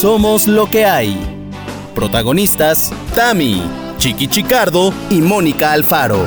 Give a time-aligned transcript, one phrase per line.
[0.00, 1.16] Somos lo que hay.
[1.94, 3.62] Protagonistas, Tami,
[3.96, 6.26] Chiqui Chicardo y Mónica Alfaro.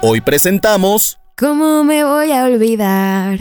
[0.00, 1.18] Hoy presentamos...
[1.36, 3.38] ¿Cómo me voy a olvidar?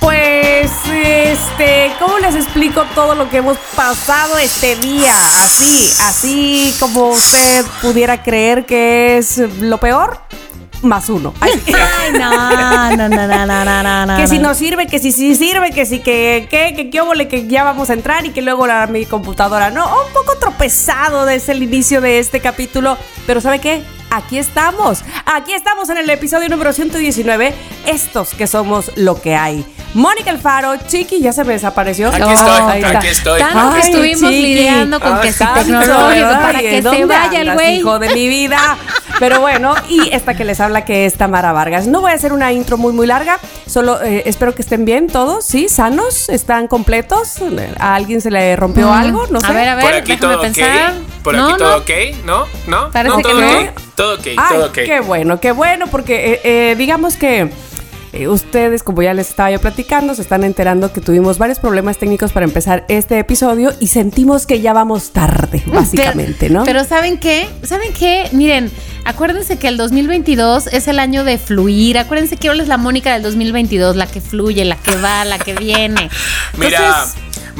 [0.00, 5.12] Pues, este, ¿cómo les explico todo lo que hemos pasado este día?
[5.44, 10.18] Así, así como usted pudiera creer que es lo peor
[10.82, 11.34] más uno.
[11.40, 15.70] Ay, no, no, no, no, no, no, Que si no sirve, que si sí sirve,
[15.70, 18.86] que si que, que, que, que, que ya vamos a entrar y que luego la,
[18.86, 19.70] mi computadora.
[19.70, 22.96] No, un poco tropezado desde el inicio de este capítulo.
[23.26, 23.82] Pero ¿sabe qué?
[24.10, 25.04] Aquí estamos.
[25.24, 27.54] Aquí estamos en el episodio número 119.
[27.86, 29.64] Estos que somos lo que hay.
[29.94, 32.08] Mónica Alfaro, Chiqui ya se me desapareció.
[32.08, 33.40] Aquí estoy, aquí estoy.
[33.40, 37.78] Tanto que estuvimos lidiando con que si tecnológico para que se vaya el güey.
[37.78, 38.76] hijo de mi vida.
[39.18, 41.86] Pero bueno, y esta que les habla que es Tamara Vargas.
[41.86, 45.08] No voy a hacer una intro muy muy larga, solo eh, espero que estén bien
[45.08, 45.68] todos, ¿sí?
[45.68, 46.30] ¿Sanos?
[46.30, 47.34] ¿Están completos?
[47.78, 48.92] ¿A alguien se le rompió mm.
[48.92, 49.26] algo?
[49.26, 49.48] No sé.
[49.48, 50.92] A ver, a ver, Por aquí todo pensar.
[50.92, 51.22] ok.
[51.22, 51.90] Por aquí todo ok,
[52.24, 52.46] ¿no?
[52.66, 52.90] ¿No?
[52.90, 53.22] Parece ¿No?
[53.22, 53.80] ¿Todo que ok?
[53.94, 54.72] Todo ok, Ay, todo ok.
[54.72, 57.50] Qué bueno, qué bueno, porque eh, eh, digamos que
[58.12, 61.98] eh, ustedes, como ya les estaba yo platicando, se están enterando que tuvimos varios problemas
[61.98, 66.64] técnicos para empezar este episodio y sentimos que ya vamos tarde, básicamente, pero, ¿no?
[66.64, 67.48] Pero ¿saben qué?
[67.62, 68.28] ¿Saben qué?
[68.32, 68.70] Miren,
[69.04, 71.98] acuérdense que el 2022 es el año de fluir.
[71.98, 75.38] Acuérdense que ahora es la Mónica del 2022, la que fluye, la que va, la
[75.38, 76.10] que viene.
[76.58, 77.06] Mira.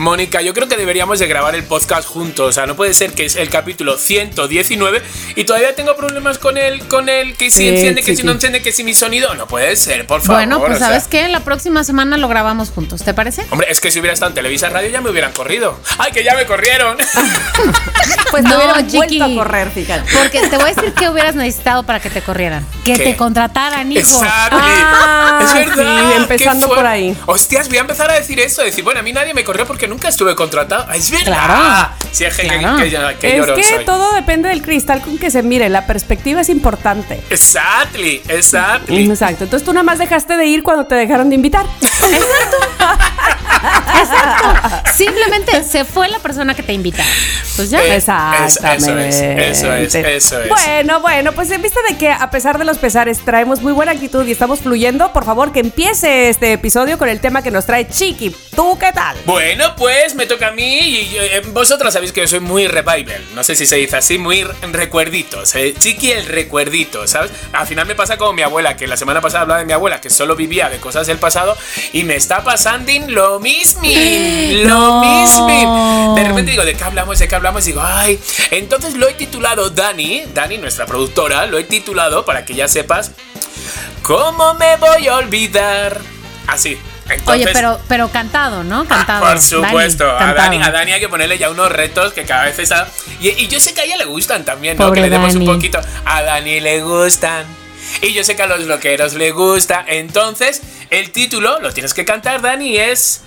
[0.00, 2.48] Mónica, yo creo que deberíamos de grabar el podcast juntos.
[2.48, 5.02] O sea, no puede ser que es el capítulo 119
[5.36, 8.32] y todavía tengo problemas con el, con el que si Sí, enciende, que si no
[8.32, 9.34] enciende, que si mi sonido.
[9.34, 10.36] No puede ser, por favor.
[10.36, 10.86] bueno, pues o sea.
[10.88, 11.28] ¿sabes qué?
[11.28, 13.44] La próxima semana lo grabamos juntos, ¿te parece?
[13.50, 15.78] Hombre, es que si hubiera estado en Televisa Radio ya me hubieran corrido.
[15.98, 16.96] ¡Ay, que ya me corrieron!
[18.30, 18.96] pues No, no, Chiqui.
[18.96, 20.10] vuelto a correr, fíjate.
[20.16, 22.66] Porque te voy a decir que hubieras necesitado para que te corrieran.
[22.84, 23.04] Que ¿Qué?
[23.04, 24.00] te contrataran, hijo.
[24.00, 24.56] Exacto.
[24.58, 26.00] Ah, es verdad.
[26.10, 27.16] sí, empezando por ahí.
[27.26, 28.62] Hostias, voy a empezar a decir eso.
[28.62, 30.86] Decir, bueno, a mí nadie me corrió porque nunca estuve contratado.
[30.88, 31.24] Ah, Es verdad.
[31.26, 31.90] Claro.
[32.10, 32.76] Sí, es que, Claro.
[32.78, 33.84] que, que- que es que soy.
[33.84, 37.20] todo depende del cristal con que se mire, la perspectiva es importante.
[37.30, 39.08] Exactly, exactly.
[39.10, 41.66] Exacto, entonces tú nada más dejaste de ir cuando te dejaron de invitar.
[44.00, 44.90] Exacto.
[44.94, 47.02] Simplemente se fue la persona que te invita.
[47.56, 47.82] Pues ya.
[47.84, 49.50] Eh, Exactamente.
[49.50, 50.48] Eso es, eso es, eso es.
[50.48, 53.90] Bueno, bueno, pues en vista de que a pesar de los pesares traemos muy buena
[53.90, 57.66] actitud y estamos fluyendo, por favor que empiece este episodio con el tema que nos
[57.66, 58.30] trae Chiqui.
[58.54, 59.16] ¿Tú qué tal?
[59.26, 63.24] Bueno, pues me toca a mí y eh, vosotros sabéis que yo soy muy revival.
[63.34, 65.52] No sé si se dice así, muy recuerditos.
[65.56, 67.32] eh, Chiqui el recuerdito, ¿sabes?
[67.52, 70.00] Al final me pasa como mi abuela, que la semana pasada hablaba de mi abuela,
[70.00, 71.56] que solo vivía de cosas del pasado
[71.92, 73.82] y me está pasando lo mismo.
[74.70, 76.14] Lo mismo.
[76.16, 77.18] De repente digo, ¿de qué hablamos?
[77.18, 77.64] ¿De qué hablamos?
[77.64, 78.18] Digo, ay.
[78.50, 83.12] Entonces lo he titulado Dani, Dani, nuestra productora, lo he titulado para que ya sepas.
[84.02, 85.98] ¿Cómo me voy a olvidar?
[86.46, 86.78] Así.
[87.08, 88.86] Entonces, Oye, pero, pero cantado, ¿no?
[88.86, 89.24] Cantado.
[89.24, 90.36] Ah, por supuesto, Dani, a, cantado.
[90.50, 92.86] Dani, a Dani hay que ponerle ya unos retos que cada vez está.
[93.20, 94.86] Y, y yo sé que a ella le gustan también, ¿no?
[94.86, 95.48] Pobre que le demos Dani.
[95.48, 95.80] un poquito.
[96.04, 97.46] A Dani le gustan.
[98.02, 99.84] Y yo sé que a los loqueros le gusta.
[99.88, 100.60] Entonces,
[100.90, 103.22] el título, lo tienes que cantar, Dani, es.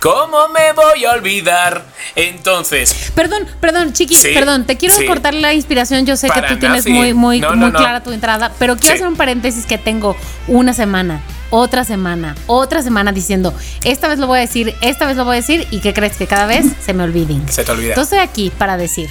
[0.00, 1.84] ¿Cómo me voy a olvidar?
[2.16, 5.04] Entonces, Perdón, perdón, chiqui, Sí, perdón, te quiero sí.
[5.06, 6.06] cortar la inspiración.
[6.06, 6.90] Yo sé Para que tú tienes sí.
[6.90, 7.78] muy, muy, No, muy no.
[7.78, 10.16] clara tu entrada, pero quiero hacer un paréntesis que tengo
[10.48, 13.52] una semana, otra semana, otra semana diciendo,
[13.84, 16.16] esta vez lo voy a decir, esta vez lo voy a decir, y ¿qué crees?
[16.16, 17.46] Que cada vez se me olviden.
[17.50, 17.88] se te olvida.
[17.90, 19.10] Entonces estoy aquí para decir,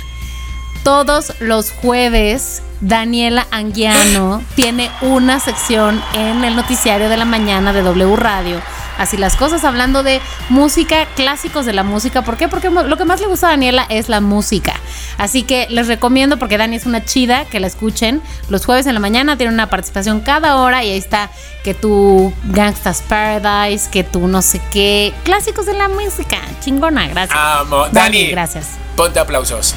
[0.84, 7.84] todos los jueves Daniela Anguiano tiene una sección en el noticiario de la mañana de
[7.84, 8.60] W Radio.
[9.00, 12.22] Así las cosas hablando de música, clásicos de la música.
[12.22, 12.50] ¿Por qué?
[12.50, 14.74] Porque lo que más le gusta a Daniela es la música.
[15.18, 18.22] Así que les recomiendo, porque Dani es una chida, que la escuchen.
[18.50, 21.32] Los jueves en la mañana tiene una participación cada hora y ahí está
[21.64, 25.14] que tu Gangsta's Paradise, que tu no sé qué.
[25.24, 26.38] Clásicos de la música.
[26.60, 27.40] Chingona, gracias.
[27.40, 27.88] Amo.
[27.88, 28.72] Dani, Dani, gracias.
[28.98, 29.76] ponte aplausos.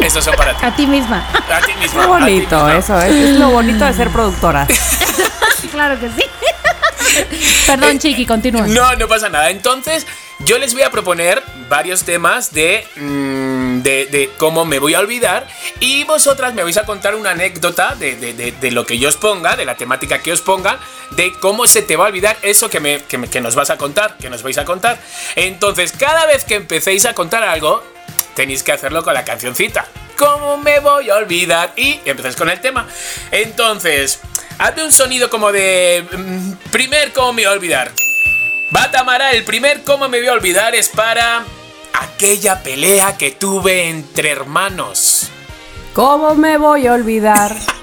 [0.00, 0.64] Estos son para ti.
[0.64, 1.26] A ti misma.
[1.32, 2.00] A ti mismo.
[2.00, 4.66] Qué bonito, eso es, es lo bonito de ser productora.
[5.72, 6.22] claro que sí.
[7.66, 8.66] Perdón, Chiqui, continúa.
[8.66, 9.50] Eh, No, no pasa nada.
[9.50, 10.06] Entonces,
[10.40, 15.00] yo les voy a proponer varios temas de, mm, de, de cómo me voy a
[15.00, 15.46] olvidar.
[15.80, 19.08] Y vosotras me vais a contar una anécdota de, de- de- de lo que yo
[19.08, 20.78] os ponga, de la temática que os ponga,
[21.12, 23.70] de cómo se te va a olvidar eso que, me, que, me- que nos vas
[23.70, 24.98] a contar, que nos vais a contar.
[25.36, 27.82] Entonces, cada vez que empecéis a contar algo,
[28.34, 29.86] tenéis que hacerlo con la cancioncita.
[30.16, 31.72] ¿Cómo me voy a olvidar?
[31.76, 32.86] Y empezáis con el tema.
[33.30, 34.18] Entonces,
[34.58, 36.06] hazme un sonido como de...
[36.10, 37.92] mm, primer, ¿cómo me voy a olvidar?
[38.74, 41.44] Va Tamara, el primer cómo me voy a olvidar es para
[41.92, 45.28] aquella pelea que tuve entre hermanos.
[45.92, 47.56] ¿Cómo me voy a olvidar?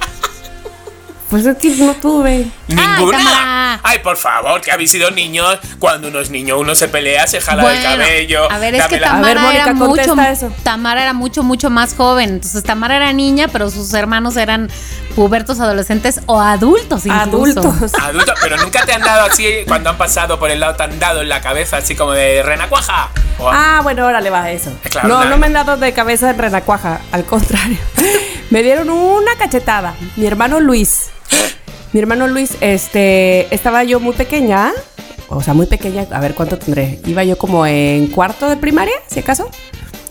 [1.34, 2.46] Pues es que no tuve.
[2.68, 3.80] ¿Ninguna?
[3.82, 5.58] Ay, por favor, que habéis sido niños.
[5.80, 8.52] Cuando uno es niño, uno se pelea, se jala el cabello.
[8.52, 10.52] A ver, es que la- Tamara ver, Mónica, era mucho, eso.
[10.62, 12.30] Tamara era mucho, mucho más joven.
[12.30, 14.70] Entonces Tamara era niña, pero sus hermanos eran
[15.16, 17.62] pubertos, adolescentes o adultos incluso.
[17.62, 17.92] Adultos.
[18.00, 21.00] Adulto, pero nunca te han dado así cuando han pasado por el lado, te han
[21.00, 23.10] dado en la cabeza así como de renacuaja.
[23.40, 24.72] O- Ah, bueno, órale, va eso.
[24.88, 25.30] Claro, no, nada.
[25.32, 27.80] no me han dado de cabeza en renacuaja, al contrario.
[28.52, 29.96] me dieron una cachetada.
[30.16, 31.10] Mi hermano Luis.
[31.92, 34.72] Mi hermano Luis, este, estaba yo muy pequeña,
[35.30, 37.00] o sea, muy pequeña, a ver cuánto tendré.
[37.06, 39.50] Iba yo como en cuarto de primaria, si acaso.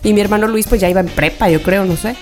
[0.05, 2.17] Y mi hermano Luis pues ya iba en prepa, yo creo, no sé.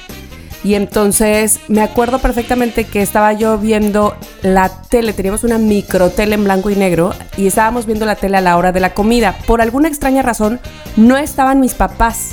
[0.62, 6.34] Y entonces me acuerdo perfectamente que estaba yo viendo la tele, teníamos una micro tele
[6.34, 9.38] en blanco y negro y estábamos viendo la tele a la hora de la comida.
[9.46, 10.60] Por alguna extraña razón
[10.96, 12.32] no estaban mis papás.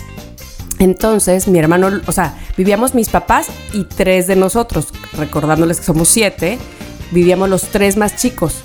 [0.79, 6.07] Entonces mi hermano, o sea, vivíamos mis papás y tres de nosotros, recordándoles que somos
[6.07, 6.59] siete,
[7.11, 8.61] vivíamos los tres más chicos,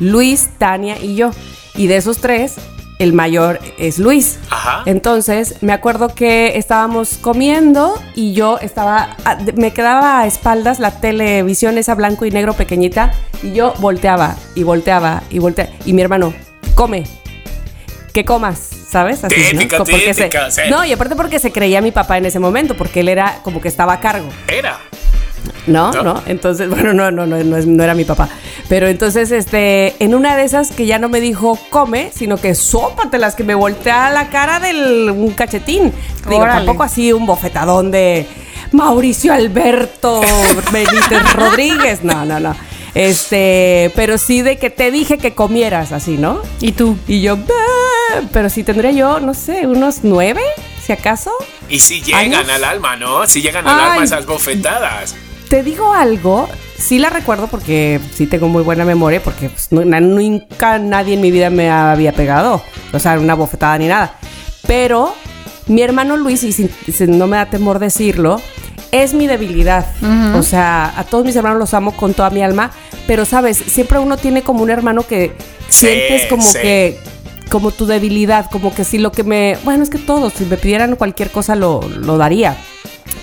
[0.00, 1.30] Luis, Tania y yo.
[1.74, 2.54] Y de esos tres,
[2.98, 4.38] el mayor es Luis.
[4.50, 4.82] Ajá.
[4.86, 10.80] Entonces, me acuerdo que estábamos comiendo y yo estaba, a- de- me quedaba a espaldas
[10.80, 13.12] la televisión esa blanco y negro pequeñita
[13.42, 15.70] y yo volteaba y volteaba y volteaba.
[15.84, 16.32] Y mi hermano,
[16.74, 17.04] come,
[18.18, 18.58] que comas,
[18.90, 19.22] ¿sabes?
[19.22, 19.50] Así, ¿no?
[19.60, 20.62] Típico, Co- porque se- sí.
[20.70, 23.60] No, y aparte porque se creía mi papá en ese momento, porque él era como
[23.60, 24.28] que estaba a cargo.
[24.48, 24.78] Era.
[25.68, 25.92] ¿No?
[25.92, 26.02] ¿No?
[26.02, 26.22] ¿No?
[26.26, 28.28] Entonces, bueno, no, no, no, no, es- no era mi papá.
[28.68, 32.54] Pero entonces, este, en una de esas que ya no me dijo come, sino que
[32.56, 35.92] sópatelas, que me voltea la cara del un cachetín.
[36.28, 36.58] Digo, Órale.
[36.64, 38.26] tampoco así un bofetadón de
[38.72, 40.20] Mauricio Alberto
[40.72, 42.02] Benítez Rodríguez.
[42.02, 42.56] No, no, no.
[42.98, 46.40] Este, pero sí de que te dije que comieras así, ¿no?
[46.60, 46.96] ¿Y tú?
[47.06, 50.42] Y yo, "Bah", pero sí tendría yo, no sé, unos nueve,
[50.84, 51.30] si acaso.
[51.68, 52.48] Y si llegan ¿Años?
[52.48, 53.26] al alma, ¿no?
[53.26, 53.90] Si llegan al Ay.
[53.92, 55.14] alma esas bofetadas.
[55.48, 60.78] Te digo algo, sí la recuerdo porque sí tengo muy buena memoria, porque pues, nunca
[60.78, 62.62] nadie en mi vida me había pegado,
[62.92, 64.14] o sea, una bofetada ni nada.
[64.66, 65.14] Pero
[65.68, 66.70] mi hermano Luis, y
[67.06, 68.42] no me da temor decirlo,
[68.92, 69.86] es mi debilidad.
[70.34, 72.70] O sea, a todos mis hermanos los amo con toda mi alma,
[73.06, 75.32] pero sabes, siempre uno tiene como un hermano que
[75.68, 76.58] Sí, sientes como sí.
[76.62, 76.98] que
[77.50, 80.56] como tu debilidad, como que si lo que me, bueno, es que todos, si me
[80.56, 82.56] pidieran cualquier cosa lo, lo daría.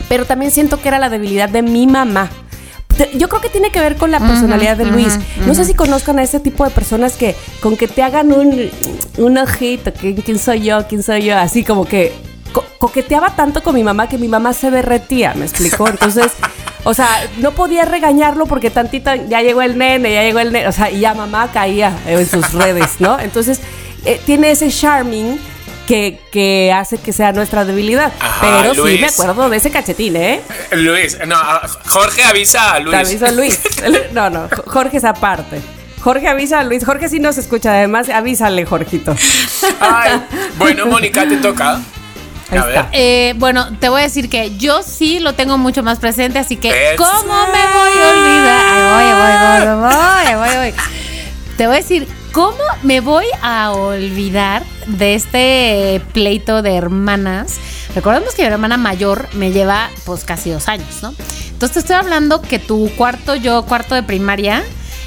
[0.09, 2.29] Pero también siento que era la debilidad de mi mamá.
[3.17, 5.19] Yo creo que tiene que ver con la personalidad de Luis.
[5.45, 8.69] No sé si conozcan a ese tipo de personas que con que te hagan un,
[9.17, 12.13] un ojito, que quién soy yo, quién soy yo, así como que
[12.55, 15.87] co- coqueteaba tanto con mi mamá que mi mamá se derretía, ¿me explicó?
[15.89, 16.31] Entonces,
[16.85, 17.09] o sea,
[17.39, 20.89] no podía regañarlo porque tantito ya llegó el nene, ya llegó el nene, o sea,
[20.89, 23.19] y ya mamá caía en sus redes, ¿no?
[23.19, 23.59] Entonces,
[24.05, 25.37] eh, tiene ese charming
[25.87, 28.11] que, que hace que sea nuestra debilidad.
[28.19, 30.41] Ajá, Pero sí me acuerdo de ese cachetín, ¿eh?
[30.71, 32.95] Luis, no, a- Jorge avisa a Te Luis.
[32.95, 33.59] aviso Luis.
[34.13, 35.61] No, no, Jorge es aparte.
[36.01, 36.85] Jorge avisa a Luis.
[36.85, 39.15] Jorge sí nos escucha, además avísale, Jorgito.
[39.79, 40.21] Ay,
[40.57, 41.79] bueno, Mónica, te toca.
[42.49, 42.89] Ahí está.
[42.91, 46.57] Eh, bueno, te voy a decir que yo sí lo tengo mucho más presente, así
[46.57, 46.95] que.
[46.97, 48.65] ¿cómo me voy a olvidar?
[48.71, 50.81] Ahí voy, ahí voy, ahí voy, ahí voy, ahí voy.
[51.57, 57.59] Te voy a decir, ¿cómo me voy a olvidar de este pleito de hermanas?
[57.95, 61.13] Recordemos que mi hermana mayor me lleva pues casi dos años, ¿no?
[61.51, 64.63] Entonces te estoy hablando que tu cuarto, yo cuarto de primaria,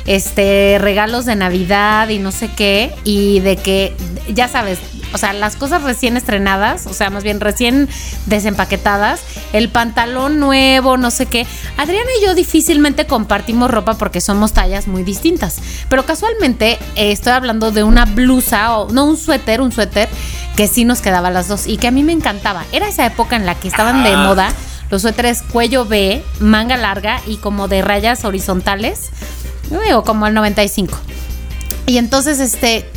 [0.06, 3.94] este, regalos de Navidad y no sé qué, y de que,
[4.32, 4.78] ya sabes,
[5.12, 7.88] o sea, las cosas recién estrenadas, o sea, más bien recién
[8.26, 9.20] desempaquetadas,
[9.52, 11.46] el pantalón nuevo, no sé qué.
[11.76, 17.32] Adriana y yo difícilmente compartimos ropa porque somos tallas muy distintas, pero casualmente eh, estoy
[17.32, 20.08] hablando de una blusa, o no un suéter, un suéter
[20.56, 22.64] que sí nos quedaba a las dos y que a mí me encantaba.
[22.72, 24.52] Era esa época en la que estaban de moda
[24.90, 29.10] los suéteres cuello B, manga larga y como de rayas horizontales,
[29.70, 30.98] digo como el 95.
[31.86, 32.90] Y entonces, este,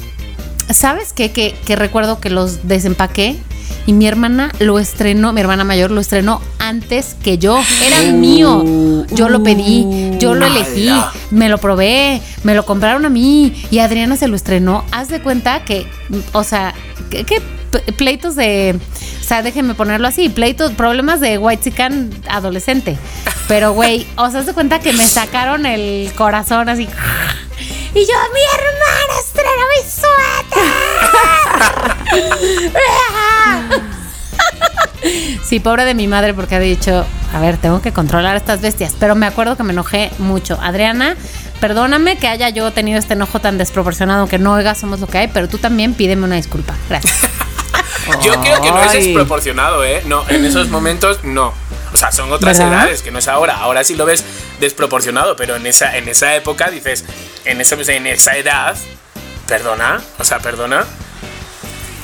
[0.70, 1.32] ¿sabes qué?
[1.32, 3.40] Que, que recuerdo que los desempaqué
[3.86, 7.62] y mi hermana lo estrenó, mi hermana mayor lo estrenó antes que yo.
[7.86, 8.64] Era mío.
[9.12, 9.86] Yo lo pedí,
[10.20, 10.90] yo lo elegí,
[11.32, 14.86] me lo probé, me lo compraron a mí y Adriana se lo estrenó.
[14.92, 15.88] Haz de cuenta que,
[16.32, 16.74] o sea,
[17.10, 17.42] que,
[17.98, 18.78] pleitos de,
[19.20, 22.98] o sea, déjenme ponerlo así, pleitos, problemas de white chican adolescente.
[23.48, 26.88] Pero, güey, o sea, haz de cuenta que me sacaron el corazón así.
[27.94, 28.91] Y yo, mi hermana
[29.26, 30.72] estrenó mi suéter.
[35.44, 38.62] Sí, pobre de mi madre porque ha dicho, a ver, tengo que controlar a estas
[38.62, 38.94] bestias.
[39.00, 40.58] Pero me acuerdo que me enojé mucho.
[40.62, 41.16] Adriana,
[41.60, 45.18] perdóname que haya yo tenido este enojo tan desproporcionado, que no oiga, somos lo que
[45.18, 46.74] hay, pero tú también pídeme una disculpa.
[46.90, 47.14] Gracias.
[48.24, 50.02] Yo creo que no es desproporcionado, ¿eh?
[50.06, 51.54] No, en esos momentos no.
[51.94, 52.84] O sea, son otras ¿Verdad?
[52.84, 53.58] edades, que no es ahora.
[53.58, 54.24] Ahora sí lo ves
[54.60, 57.06] desproporcionado, pero en esa, en esa época dices,
[57.46, 58.76] en esa, en esa edad,
[59.52, 60.86] perdona, o sea, perdona.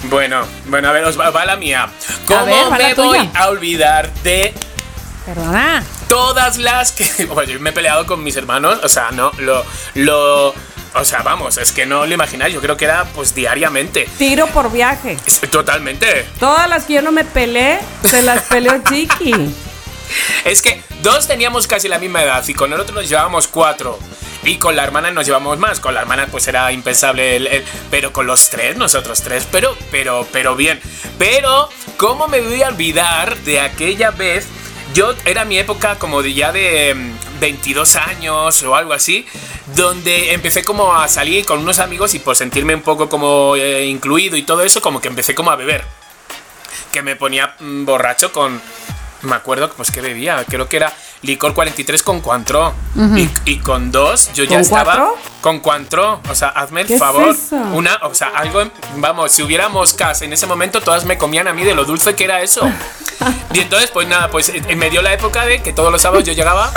[0.10, 1.88] Bueno, bueno, a ver, os va, va la mía.
[2.26, 3.32] ¿Cómo ver, me voy tuya.
[3.34, 4.54] a olvidar de
[5.26, 5.82] Perdona.
[6.10, 7.26] todas las que.
[7.28, 9.64] Bueno, yo me he peleado con mis hermanos, o sea, no, lo.
[9.94, 10.50] lo
[10.94, 14.10] o sea, vamos, es que no lo imagináis, yo creo que era pues diariamente.
[14.18, 15.16] Tiro por viaje.
[15.50, 16.28] Totalmente.
[16.42, 19.56] Todas las que yo no me peleé, se las peleó Chiqui.
[20.46, 24.00] Es que dos teníamos casi la misma edad y con el otro nos llevábamos cuatro.
[24.44, 25.80] Y con la hermana nos llevamos más.
[25.80, 30.28] Con la hermana pues era impensable el, pero con los tres, nosotros tres, pero, pero,
[30.32, 30.80] pero bien.
[31.18, 34.48] Pero, ¿cómo me voy a olvidar de aquella vez?
[34.94, 39.26] Yo era mi época como de ya de mm, 22 años o algo así,
[39.76, 43.86] donde empecé como a salir con unos amigos y por sentirme un poco como eh,
[43.86, 45.84] incluido y todo eso, como que empecé como a beber
[46.92, 48.62] que me ponía mm, borracho con.
[49.22, 50.94] Me acuerdo pues que bebía, creo que era
[51.24, 52.72] licor 43 con Cointreau.
[53.16, 54.84] y, y con dos yo ya ¿Con estaba.
[54.84, 55.18] cuatro?
[55.42, 56.20] Con Cointreau.
[56.30, 57.30] O sea, hazme el ¿Qué es favor.
[57.30, 57.56] eso?
[57.56, 58.64] Una, o sea, algo.
[58.98, 62.16] Vamos, si hubiera moscas en ese momento, todas me comían a mí de lo dulce
[62.16, 62.70] que era eso.
[63.54, 66.24] y entonces, pues nada, pues eh, me dio la época de que todos los sábados
[66.26, 66.72] yo llegaba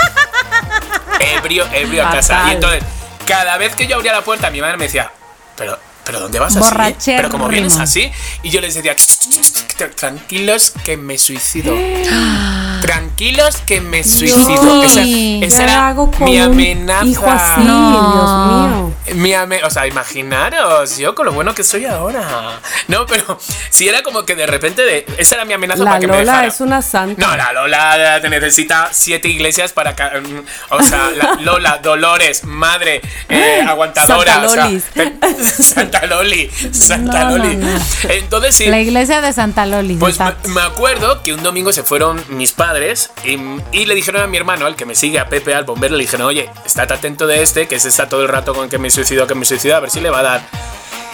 [1.19, 2.45] ebrio, ebrio a casa.
[2.49, 2.83] Y entonces,
[3.27, 5.11] cada vez que yo abría la puerta, mi madre me decía,
[5.55, 5.77] pero.
[6.03, 6.59] ¿Pero dónde vas así?
[6.69, 7.17] Borrachérrimo.
[7.17, 8.11] Pero como vienes así.
[8.43, 11.73] Y yo les decía, "Ch, ch, ch, ch, tranquilos que me suicido.
[12.81, 14.83] Tranquilos que me suicido.
[14.83, 15.93] Esa, ¿Qué esa ¿Qué era
[16.23, 17.05] mi amenaza.
[17.05, 17.61] hijo así?
[17.61, 18.91] No.
[19.05, 19.21] Dios mío.
[19.21, 22.59] Mi ame- o sea, imaginaros, yo con lo bueno que soy ahora.
[22.87, 23.39] No, pero
[23.69, 26.13] si era como que de repente, de, esa era mi amenaza La para que me
[26.17, 26.47] Lola dejara.
[26.47, 27.27] es una santa.
[27.27, 29.91] No, la Lola te necesita siete iglesias para...
[29.91, 34.33] mm, O sea, la Lola, Dolores, madre, eh, aguantadora.
[34.33, 34.83] Santa o sea, Lolis.
[35.91, 37.55] Santa Loli, Santa No, Loli.
[37.57, 37.67] no.
[38.09, 39.95] Entonces sí, La iglesia de Santa Loli.
[39.95, 40.17] pues
[40.47, 43.37] me, acuerdo que un domingo se fueron mis padres y,
[43.71, 46.03] y le dijeron a mi hermano, al que me sigue, a Pepe, al bombero, le
[46.03, 48.89] dijeron, oye, estate atento de este, que se está todo el rato con que me
[48.89, 50.41] suicido, que me suicido, a ver si le va a dar.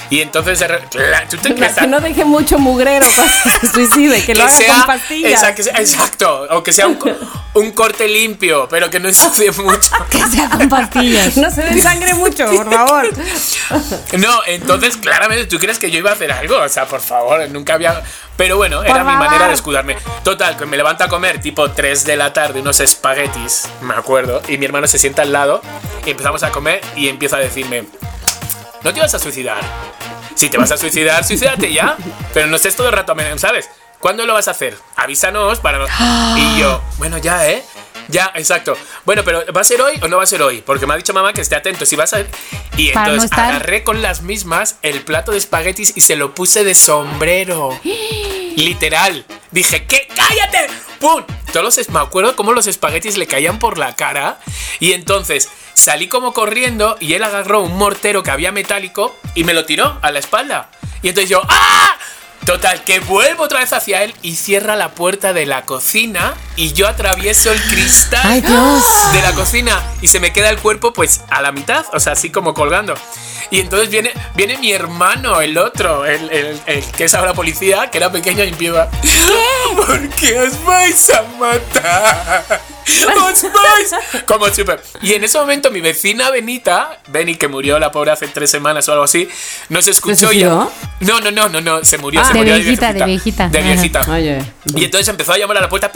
[0.09, 0.63] Y entonces,
[1.29, 4.85] ¿tú te crees Que no deje mucho mugrero cuando se suicide, que, lo haga con
[4.87, 5.31] pastillas.
[5.33, 7.11] esa- que sea- exacto, o que sea un, co-
[7.55, 9.91] un corte limpio, pero que no ensucie mucho.
[10.09, 11.35] Que sea con pastillas.
[11.37, 13.09] No se den sangre mucho, por favor.
[14.17, 17.47] No, entonces claramente tú crees que yo iba a hacer algo, o sea, por favor,
[17.49, 18.01] nunca había...
[18.37, 19.97] Pero bueno, era mi manera de escudarme.
[20.23, 24.41] Total, que me levanto a comer tipo 3 de la tarde unos espaguetis, me acuerdo,
[24.47, 25.61] y mi hermano se sienta al lado
[26.05, 27.85] y empezamos a comer y empieza a decirme,
[28.83, 29.61] ¿no te vas a suicidar?
[30.35, 31.97] Si te vas a suicidar, suicídate ya,
[32.33, 33.69] pero no estés todo el rato, ¿sabes?
[33.99, 34.77] ¿Cuándo lo vas a hacer?
[34.95, 35.83] Avísanos para...
[36.37, 37.63] Y yo, bueno, ya, ¿eh?
[38.09, 38.77] Ya, exacto.
[39.05, 40.61] Bueno, pero ¿va a ser hoy o no va a ser hoy?
[40.61, 41.85] Porque me ha dicho mamá que esté atento.
[41.85, 42.19] Si vas a...
[42.77, 46.15] Y Para no entonces estar- agarré con las mismas el plato de espaguetis y se
[46.15, 47.77] lo puse de sombrero.
[48.55, 49.25] Literal.
[49.51, 50.07] Dije, ¿qué?
[50.15, 50.67] ¡Cállate!
[50.99, 51.23] ¡Pum!
[51.51, 54.39] Todos los es- me acuerdo cómo los espaguetis le caían por la cara.
[54.79, 59.53] Y entonces salí como corriendo y él agarró un mortero que había metálico y me
[59.53, 60.69] lo tiró a la espalda.
[61.01, 61.95] Y entonces yo, ¡ah!
[62.45, 66.71] Total, que vuelvo otra vez hacia él y cierra la puerta de la cocina y
[66.71, 71.21] yo atravieso el cristal Ay, de la cocina y se me queda el cuerpo pues
[71.29, 72.93] a la mitad, o sea, así como colgando.
[73.51, 77.91] Y entonces viene, viene mi hermano, el otro, el, el- el que es ahora policía,
[77.91, 78.89] que era pequeño y empieza.
[79.75, 82.61] ¿Por qué os vais a matar?
[84.25, 84.77] Como chupa.
[85.01, 88.87] Y en ese momento mi vecina Benita, Beni, que murió la pobre hace tres semanas
[88.89, 89.27] o algo así,
[89.69, 90.43] nos escuchó y...
[90.43, 93.49] No, no, no, no, no, se murió, se de murió viejita, de viejita.
[93.49, 94.03] De viejita.
[94.03, 94.51] De viejita.
[94.75, 95.91] Y entonces empezó a llamar a la puerta.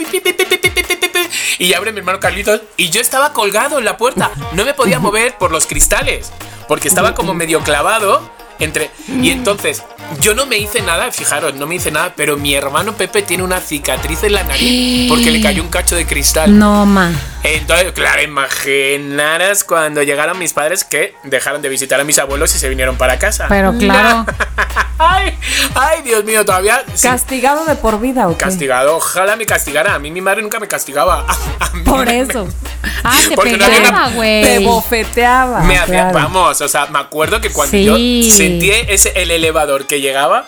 [1.58, 4.30] Y abre mi hermano Carlitos y yo estaba colgado en la puerta.
[4.52, 6.32] No me podía mover por los cristales
[6.68, 8.90] porque estaba como medio clavado entre,
[9.20, 9.82] y entonces,
[10.20, 13.42] yo no me hice nada, fijaros, no me hice nada, pero mi hermano Pepe tiene
[13.42, 16.56] una cicatriz en la nariz porque le cayó un cacho de cristal.
[16.58, 17.10] No, ma.
[17.42, 22.58] Entonces, claro, imaginaras cuando llegaron mis padres que dejaron de visitar a mis abuelos y
[22.58, 23.46] se vinieron para casa.
[23.48, 24.24] Pero claro.
[24.98, 25.36] ay,
[25.74, 28.44] ay, Dios mío, todavía sí, ¿Castigado de por vida o qué?
[28.44, 28.96] castigado.
[28.96, 29.94] Ojalá me castigara.
[29.94, 31.26] A mí mi madre nunca me castigaba.
[31.60, 32.46] A Por me- eso.
[33.04, 34.42] Ah, te no pegaba, güey.
[34.44, 35.60] Te bofeteaba.
[35.62, 36.14] Me hacía, claro.
[36.14, 37.84] vamos, o sea, me acuerdo que cuando Sí.
[37.84, 37.96] yo
[38.42, 40.46] sentí ese, el elevador que llegaba,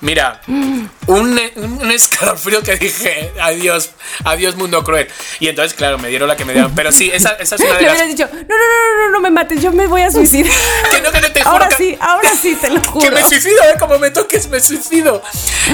[0.00, 3.90] mira, un, un escalofrío que dije, adiós,
[4.24, 5.08] adiós mundo cruel.
[5.40, 6.74] Y entonces, claro, me dieron la que me dieron.
[6.74, 7.92] Pero sí, esa, esa es una Le de las...
[7.94, 10.52] hubieras dicho, no, no, no, no, no, no me mates, yo me voy a suicidar.
[10.90, 13.10] Que no, que no, te juro ahora que- sí, ahora sí, te lo Que juro.
[13.12, 13.74] me suicido, ¿eh?
[13.78, 15.22] Como me toques, me suicido.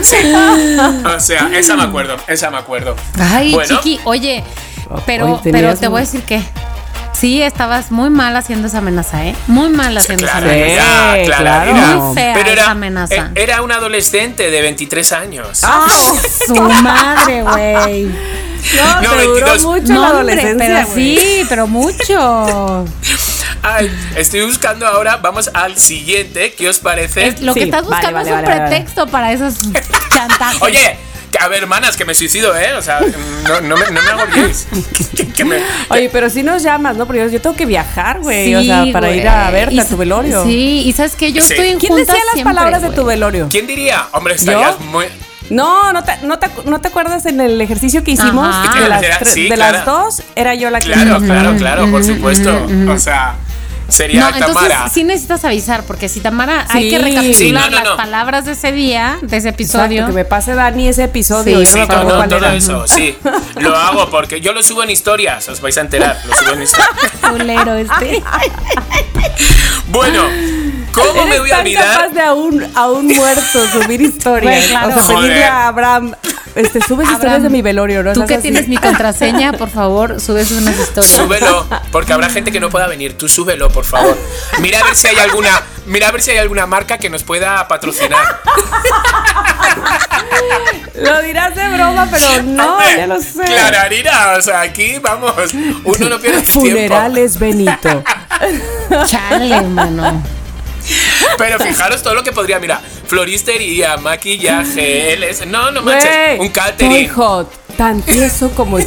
[0.03, 0.17] Sí.
[1.05, 2.95] O sea, esa me acuerdo, esa me acuerdo.
[3.19, 3.77] Ay, Bueno.
[3.77, 4.45] chiqui, oye,
[5.07, 6.41] pero, pero te voy a decir que
[7.21, 9.37] sí, estabas muy mal haciendo esa amenaza, ¿eh?
[9.47, 11.15] Muy mal haciendo esa Claro, amenaza.
[11.15, 11.87] Sí, ya, claro, mira.
[11.97, 13.15] Muy fea Pero era, esa amenaza.
[13.15, 15.61] eh, era un adolescente de 23 años.
[15.63, 15.87] ¡Ah,
[16.47, 18.05] su madre, güey!
[18.05, 19.65] No, No, te duró 22.
[19.65, 20.67] mucho No, la hombre, adolescencia.
[20.87, 22.85] pero sí, pero mucho.
[23.63, 27.27] Ay, estoy buscando ahora, vamos al siguiente, ¿qué os parece?
[27.29, 28.69] Es- lo que Sí, estás vale, buscando vale, es un vale, vale.
[28.71, 29.55] pretexto para esos
[30.15, 30.63] chantajes.
[30.63, 32.75] Oye, que- a ver, hermanas, que me suicido, ¿eh?
[32.75, 37.07] O sea, no, no me, no me me- Oye, pero si nos llamas, ¿no?
[37.07, 38.47] Porque yo, tengo que viajar, güey.
[38.47, 40.45] Sí, o sea, para ir a verte Y a tu velorio.
[40.45, 41.53] Sí, y sabes que yo Sí.
[41.53, 43.49] estoy en ¿Quién decía las siempre, palabras de tu velorio?
[43.51, 44.09] ¿Quién diría?
[44.13, 44.85] Hombre, estarías ¿Yo?
[44.87, 45.07] muy...
[45.51, 48.55] No, ¿no te, no, te, ¿no te acuerdas en el ejercicio que hicimos?
[48.55, 48.81] Ajá.
[48.81, 49.79] De, las, sí, de claro.
[49.79, 50.93] las dos, era yo la que...
[50.93, 52.51] Claro, claro, claro, por supuesto.
[52.89, 53.35] O sea,
[53.91, 54.89] sería No, entonces Tamara.
[54.89, 56.91] sí necesitas avisar, porque si Tamara hay Sí.
[56.91, 57.97] que recapitular Sí, no, no, las no.
[57.97, 60.07] palabras de ese día, de ese Exacto, episodio.
[60.07, 61.59] que me pase Dani ese episodio.
[61.61, 62.55] Sí, yo Sí, no acuerdo todo, era.
[62.55, 63.17] eso, sí.
[63.61, 66.19] Lo hago porque yo lo subo en historias, os vais a enterar.
[66.27, 66.91] Lo subo en historias.
[67.31, 68.23] Culero este.
[69.89, 70.23] Bueno,
[70.93, 71.85] ¿cómo me voy a olvidar?
[71.97, 74.57] capaz de a un, a un muerto subir historias.
[74.57, 74.89] Güey, claro.
[74.89, 75.43] O sea, pedirle Joder.
[75.45, 76.15] a Abraham,
[76.55, 78.13] este, subes historias Abraham, de mi velorio, ¿no?
[78.13, 78.43] Tú que así.
[78.43, 81.13] tienes mi contraseña, por favor, subes unas historias.
[81.13, 83.17] Súbelo, porque habrá gente que no pueda venir.
[83.17, 84.17] Tú súbelo, por favor.
[84.61, 87.23] Mira a ver si hay alguna, mira a ver si hay alguna marca que nos
[87.23, 88.41] pueda patrocinar.
[90.95, 93.43] Lo dirás de broma, pero no, Hombre, ya lo sé.
[93.45, 95.33] Clararira, o sea, aquí vamos,
[95.85, 96.61] uno no pierde tiempo.
[96.61, 98.03] Funerales Benito.
[99.07, 100.23] Chale, mano.
[101.39, 107.09] Pero fijaros todo lo que podría, mira, floristería, maquillaje, LS, no, no manches, un catering.
[107.11, 108.87] hot, tan tieso como el.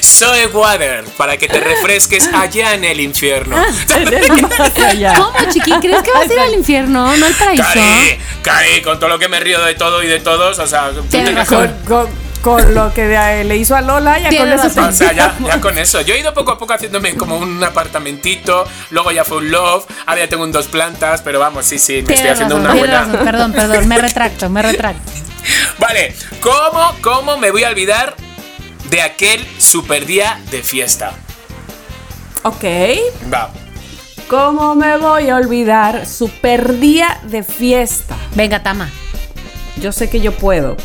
[0.00, 3.56] Soy Water, para que te refresques allá en el infierno.
[5.16, 5.72] ¿Cómo, chiqui?
[5.80, 7.62] ¿Crees que vas a ir al infierno, no al paraíso?
[7.62, 10.90] Cari, Cari, con todo lo que me río de todo y de todos, o sea,
[10.90, 11.74] tú te- razón.
[11.86, 14.66] Con, con- con lo que de- le hizo a Lola, ya con eso.
[14.80, 16.00] O sea, ya, ya con eso.
[16.00, 19.90] Yo he ido poco a poco haciéndome como un apartamentito, luego ya fue un loft,
[20.06, 23.04] ahora ya tengo un dos plantas, pero vamos, sí, sí, me estoy haciendo una buena.
[23.04, 23.24] razón.
[23.24, 25.12] Perdón, perdón, me retracto, me retracto.
[25.78, 28.14] Vale, ¿cómo, ¿cómo me voy a olvidar
[28.90, 31.12] de aquel super día de fiesta?
[32.42, 32.64] Ok.
[33.32, 33.50] Va.
[34.28, 36.06] ¿Cómo me voy a olvidar?
[36.06, 38.16] Super día de fiesta.
[38.34, 38.88] Venga, Tama.
[39.80, 40.76] Yo sé que yo puedo.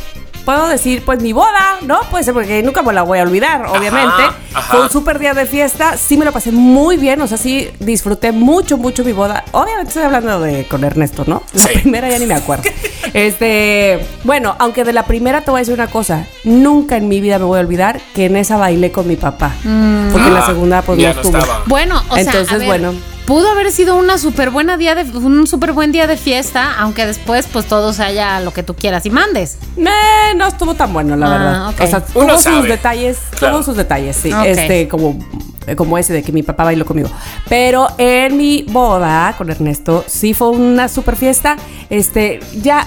[0.45, 1.99] Puedo decir, pues mi boda, ¿no?
[2.12, 4.23] Puede ser porque nunca me la voy a olvidar, obviamente.
[4.53, 4.62] ajá.
[4.71, 7.69] Fue un súper día de fiesta, sí me lo pasé muy bien, o sea, sí
[7.79, 9.43] disfruté mucho, mucho mi boda.
[9.51, 11.41] Obviamente estoy hablando de con Ernesto, ¿no?
[11.53, 11.79] La Sí.
[11.79, 12.63] primera ya ni me acuerdo.
[13.13, 17.21] este, bueno, aunque de la primera te voy a decir una cosa, nunca en mi
[17.21, 19.51] vida me voy a olvidar que en esa bailé con mi papá.
[20.12, 21.38] Porque en la Ah, segunda pues ya no no estuvo.
[21.39, 21.63] estaba.
[21.65, 22.93] Bueno, o sea, Entonces, a ver, bueno.
[23.25, 27.05] Pudo haber sido una súper buena día de un súper buen día de fiesta, aunque
[27.05, 29.57] después pues todo se haya lo que tú quieras y mandes.
[29.77, 31.69] Eh, no estuvo tan bueno, la Ah, verdad.
[31.69, 31.81] ok.
[31.81, 33.55] O sea, tuvo sus detalles, Claro.
[33.55, 34.31] tuvo sus detalles, sí.
[34.31, 34.45] Ok.
[34.45, 35.17] Este, como,
[35.75, 37.10] como ese de que mi papá bailó conmigo.
[37.49, 41.58] Pero en mi boda con Ernesto, sí fue una super fiesta.
[41.89, 42.86] Este, ya,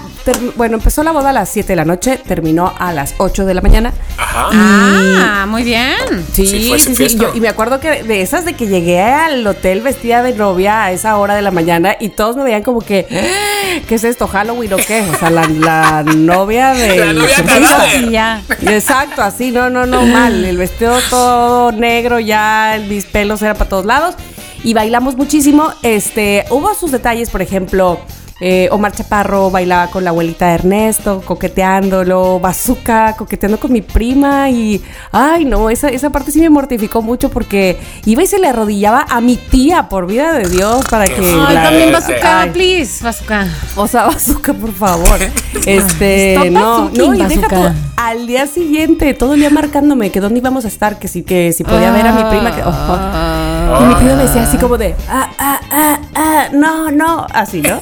[0.55, 3.53] bueno, empezó la boda a las 7 de la noche, terminó a las 8 de
[3.53, 3.93] la mañana.
[4.17, 4.49] Ajá.
[4.53, 5.95] Ah, muy bien.
[6.33, 7.17] Sí, Sí, sí, fue sí.
[7.17, 10.83] Yo- y me acuerdo que de esas de que llegué al hotel vestida de novia
[10.83, 14.03] a esa hora de la mañana y todos me veían como que, "Ah, ¿qué es
[14.03, 14.27] esto?
[14.27, 15.03] ¿Halloween o qué?
[15.13, 16.97] O sea, la, la novia de.
[16.97, 17.99] La novia.
[18.01, 18.41] Y ya.
[18.61, 20.43] Exacto, así, no, no, no, mal.
[20.45, 24.15] El vestido todo negro, ya mis pelos eran para todos lados.
[24.63, 25.71] Y bailamos muchísimo.
[25.83, 27.99] Este, hubo sus detalles, por ejemplo.
[28.41, 34.49] Eh, Omar Chaparro bailaba con la abuelita de Ernesto, coqueteándolo, Bazooka, coqueteando con mi prima
[34.49, 38.47] y, ay no, esa, esa parte sí me mortificó mucho porque iba y se le
[38.47, 41.15] arrodillaba a mi tía, por vida de Dios, para que...
[41.47, 42.49] Ay, la- también bazooka, Ay.
[42.51, 43.47] please, bazooka.
[43.75, 45.19] o sea, bazooka, por favor.
[45.65, 50.39] Este, Stop no, no, y deja al día siguiente, todo el día marcándome que dónde
[50.39, 53.83] íbamos a estar, que si, que si podía ver a mi prima, que, oh, oh.
[53.83, 57.61] Y mi prima me decía así como de, ah, ah, ah, ah, no, no, así,
[57.61, 57.81] ¿no?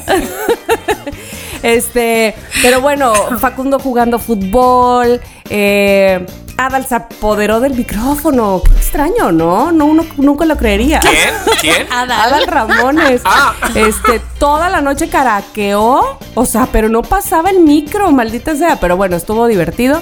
[1.64, 6.26] Este, pero bueno, Facundo jugando fútbol, eh,
[6.58, 9.72] Adal se apoderó del micrófono, qué extraño, ¿no?
[9.72, 11.00] No, uno nunca lo creería.
[11.00, 11.34] ¿Quién?
[11.62, 11.88] ¿Quién?
[11.92, 13.22] Adal Ramones.
[13.26, 13.54] Ah.
[13.76, 16.18] Este, toda la noche caraqueó.
[16.34, 18.80] O sea, pero no pasaba el micro, maldita sea.
[18.80, 20.02] Pero bueno, estuvo divertido.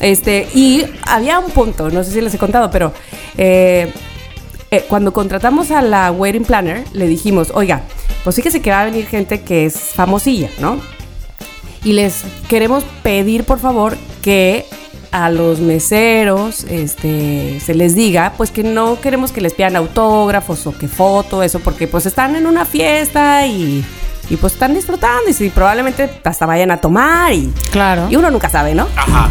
[0.00, 2.92] Este, y había un punto, no sé si les he contado, pero
[3.38, 3.90] eh,
[4.70, 7.82] eh, cuando contratamos a la wedding planner, le dijimos, oiga,
[8.22, 10.78] pues fíjese que va a venir gente que es famosilla, ¿no?
[11.84, 14.64] Y les queremos pedir, por favor, que
[15.12, 20.66] a los meseros este, se les diga, pues que no queremos que les pidan autógrafos
[20.66, 23.84] o que foto, eso, porque pues están en una fiesta y,
[24.28, 28.08] y pues están disfrutando y si probablemente hasta vayan a tomar y, Claro.
[28.10, 28.88] y uno nunca sabe, ¿no?
[28.96, 29.30] Ajá.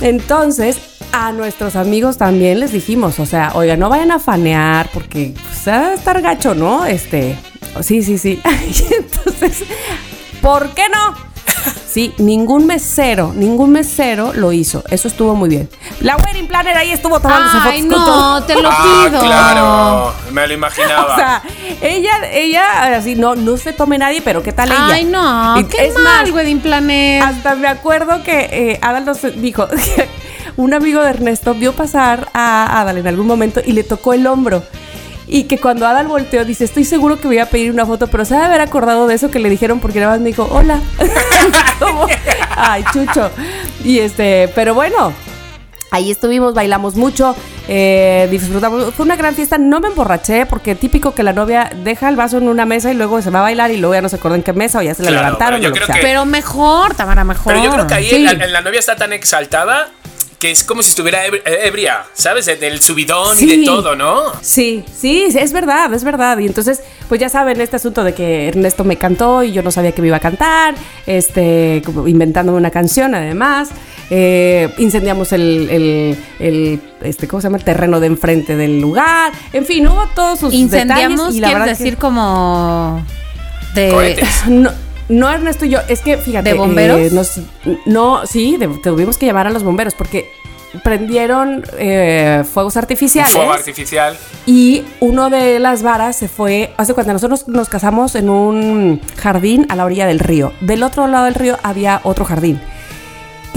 [0.00, 0.78] Entonces,
[1.12, 5.66] a nuestros amigos también les dijimos, o sea, oiga, no vayan a fanear porque pues,
[5.68, 6.86] va a estar gacho, ¿no?
[6.86, 7.36] Este,
[7.82, 8.40] sí, sí, sí.
[8.68, 9.64] Y entonces,
[10.40, 11.27] ¿por qué no?
[11.90, 14.84] Sí, ningún mesero, ningún mesero lo hizo.
[14.90, 15.70] Eso estuvo muy bien.
[16.00, 18.40] La wedding planner ahí estuvo tomándose Ay, fotos con todo.
[18.40, 19.20] no, te lo Ah, pido.
[19.22, 21.12] claro, me lo imaginaba.
[21.14, 21.42] O sea,
[21.80, 24.86] ella, ella, así, no, no se tome nadie, pero ¿qué tal ella?
[24.92, 27.22] Ay, no, Y qué es mal, más, wedding planner.
[27.22, 30.08] Hasta me acuerdo que eh, Adal nos dijo que
[30.56, 34.26] un amigo de Ernesto vio pasar a Adal en algún momento y le tocó el
[34.26, 34.62] hombro.
[35.30, 38.24] Y que cuando Adal volteó, dice, estoy seguro que voy a pedir una foto, pero
[38.24, 40.48] se ha de haber acordado de eso que le dijeron porque nada más me dijo,
[40.50, 40.80] hola.
[41.78, 42.06] Como,
[42.56, 43.30] Ay, chucho.
[43.84, 45.12] Y este, pero bueno,
[45.90, 47.34] Ahí estuvimos, bailamos mucho,
[47.66, 48.92] eh, disfrutamos.
[48.94, 49.56] Fue una gran fiesta.
[49.56, 52.94] No me emborraché porque típico que la novia deja el vaso en una mesa y
[52.94, 54.82] luego se va a bailar y luego ya no se acuerda en qué mesa o
[54.82, 55.60] ya se la Claro, levantaron.
[55.62, 57.54] pero yo creo que- Pero mejor, Tamara, mejor.
[57.54, 58.18] Pero yo creo que ahí Sí.
[58.18, 59.88] la, la novia está tan exaltada
[60.38, 62.46] que es como si estuviera ebri- ebria, ¿sabes?
[62.46, 64.32] Del subidón y de todo, ¿no?
[64.40, 66.38] Sí, sí, sí, es verdad, es verdad.
[66.38, 69.70] Y entonces, pues ya saben, este asunto de que Ernesto me cantó y yo no
[69.70, 70.74] sabía que me iba a cantar,
[71.06, 73.70] este, inventándome una canción además.
[74.10, 77.58] Eh, incendiamos el, el, el, este, ¿cómo se llama?
[77.58, 79.32] El terreno de enfrente del lugar.
[79.52, 83.04] En fin, hubo todos sus Incendiamos, detalles y la quieres verdad que- decir como
[83.74, 84.28] de Cohetes.
[84.48, 84.70] No,
[85.08, 86.50] no Ernesto y yo, es que fíjate.
[86.50, 86.98] ¿De bomberos?
[87.00, 87.40] eh, nos-
[87.86, 90.30] no, sí, de- tuvimos que llamar a los bomberos porque
[90.84, 93.32] prendieron eh, fuegos artificiales.
[93.32, 94.16] Fuego artificial.
[94.46, 99.66] Y uno de las varas se fue, hace cuando nosotros nos casamos en un jardín
[99.70, 100.52] a la orilla del río.
[100.60, 102.60] Del otro lado del río había otro jardín.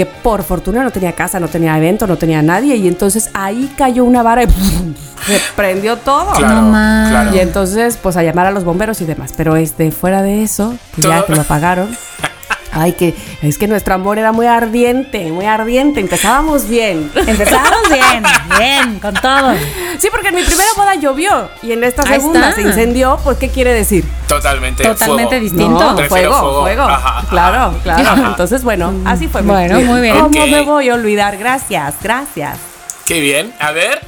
[0.01, 2.75] Que por fortuna no tenía casa, no tenía evento, no tenía nadie.
[2.75, 4.47] Y entonces ahí cayó una vara y
[5.27, 6.31] se prendió todo.
[6.33, 7.11] Claro, No más.
[7.11, 7.35] claro.
[7.35, 9.31] Y entonces, pues a llamar a los bomberos y demás.
[9.37, 11.95] Pero este, fuera de eso, que ya que lo apagaron.
[12.71, 15.99] Ay, que es que nuestro amor era muy ardiente, muy ardiente.
[15.99, 17.11] Empezábamos bien.
[17.27, 18.23] Empezamos bien,
[18.57, 19.53] bien, con todo.
[19.99, 22.61] Sí, porque en mi primera boda llovió y en esta Ahí segunda está.
[22.61, 23.19] se incendió.
[23.23, 24.05] Pues, ¿qué quiere decir?
[24.27, 24.83] Totalmente.
[24.83, 25.43] Totalmente fuego.
[25.43, 25.79] distinto.
[25.79, 26.61] No, fuego, fuego.
[26.61, 26.83] fuego.
[26.83, 27.27] Ajá, ajá.
[27.29, 28.09] Claro, claro.
[28.09, 28.27] Ajá.
[28.29, 29.41] Entonces, bueno, así fue.
[29.41, 30.19] Bueno, muy bien.
[30.19, 31.37] ¿Cómo me voy a olvidar?
[31.37, 32.57] Gracias, gracias.
[33.05, 33.53] Qué bien.
[33.59, 33.99] A ver.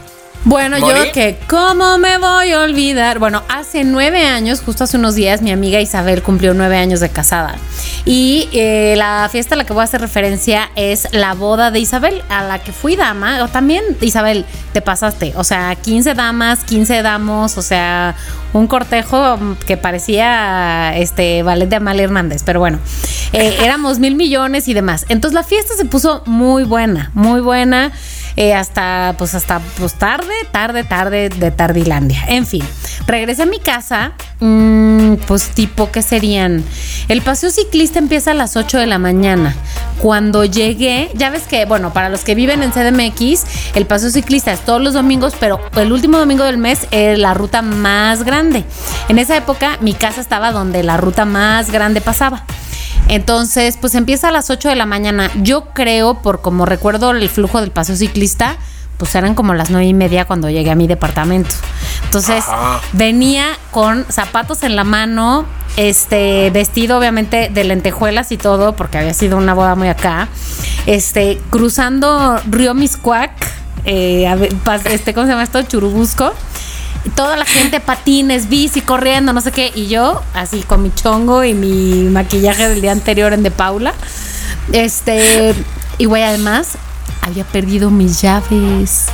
[0.45, 3.17] Bueno, yo que, ¿cómo me voy a olvidar?
[3.17, 7.07] Bueno, hace nueve años, justo hace unos días, mi amiga Isabel cumplió nueve años de
[7.07, 7.55] casada.
[8.05, 11.79] Y eh, la fiesta a la que voy a hacer referencia es la boda de
[11.79, 13.41] Isabel, a la que fui dama.
[13.41, 15.31] O también, Isabel, te pasaste.
[15.37, 18.15] O sea, 15 damas, 15 damos, o sea,
[18.51, 22.43] un cortejo que parecía este ballet de Amalia Hernández.
[22.45, 22.79] Pero bueno,
[23.31, 25.05] eh, éramos mil millones y demás.
[25.07, 27.93] Entonces la fiesta se puso muy buena, muy buena.
[28.35, 32.23] Eh, hasta, pues hasta, pues tarde, tarde, tarde de Tardilandia.
[32.27, 32.63] En fin,
[33.05, 36.63] regresé a mi casa, mm, pues tipo, ¿qué serían?
[37.07, 39.55] El paseo ciclista empieza a las 8 de la mañana.
[40.01, 44.51] Cuando llegué, ya ves que, bueno, para los que viven en CDMX, el paseo ciclista
[44.51, 48.63] es todos los domingos, pero el último domingo del mes es la ruta más grande.
[49.09, 52.43] En esa época, mi casa estaba donde la ruta más grande pasaba.
[53.07, 55.29] Entonces, pues empieza a las 8 de la mañana.
[55.41, 58.57] Yo creo, por como recuerdo el flujo del paseo ciclista,
[58.97, 61.53] pues eran como las nueve y media cuando llegué a mi departamento.
[62.05, 62.79] Entonces, Ajá.
[62.93, 65.45] venía con zapatos en la mano,
[65.77, 70.27] este, vestido obviamente de lentejuelas y todo, porque había sido una boda muy acá.
[70.85, 73.31] Este, cruzando Río Miscuac,
[73.85, 74.53] eh,
[74.85, 75.61] este, ¿cómo se llama esto?
[75.63, 76.33] Churubusco.
[77.15, 79.71] Toda la gente patines, bici, corriendo, no sé qué.
[79.75, 83.93] Y yo, así con mi chongo y mi maquillaje del día anterior en De Paula.
[84.71, 85.53] Este,
[85.97, 86.77] y güey, además,
[87.21, 89.05] había perdido mis llaves.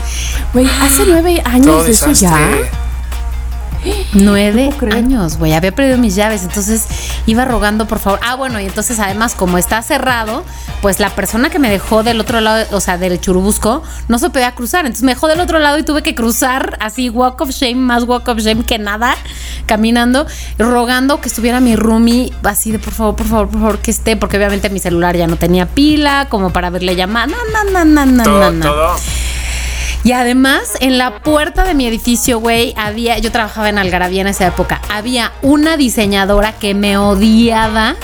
[0.53, 2.49] Güey, hace nueve años Todo de eso ya.
[4.13, 5.53] Nueve No años, güey.
[5.53, 6.43] Había perdido mis llaves.
[6.43, 6.85] Entonces
[7.25, 8.19] iba rogando, por favor.
[8.23, 10.43] Ah, bueno, y entonces además, como está cerrado,
[10.81, 14.29] pues la persona que me dejó del otro lado, o sea, del churubusco, no se
[14.29, 14.85] podía cruzar.
[14.85, 18.03] Entonces me dejó del otro lado y tuve que cruzar así, walk of shame, más
[18.03, 19.15] walk of shame que nada,
[19.65, 20.25] caminando,
[20.57, 24.15] rogando que estuviera mi roomie, así de por favor, por favor, por favor, que esté,
[24.15, 27.29] porque obviamente mi celular ya no tenía pila, como para verle llamar.
[27.29, 28.63] No, no, no, no, no, no.
[28.63, 28.95] todo.
[30.03, 34.27] Y además, en la puerta de mi edificio, güey, había, yo trabajaba en Algarabía en
[34.27, 37.95] esa época, había una diseñadora que me odiaba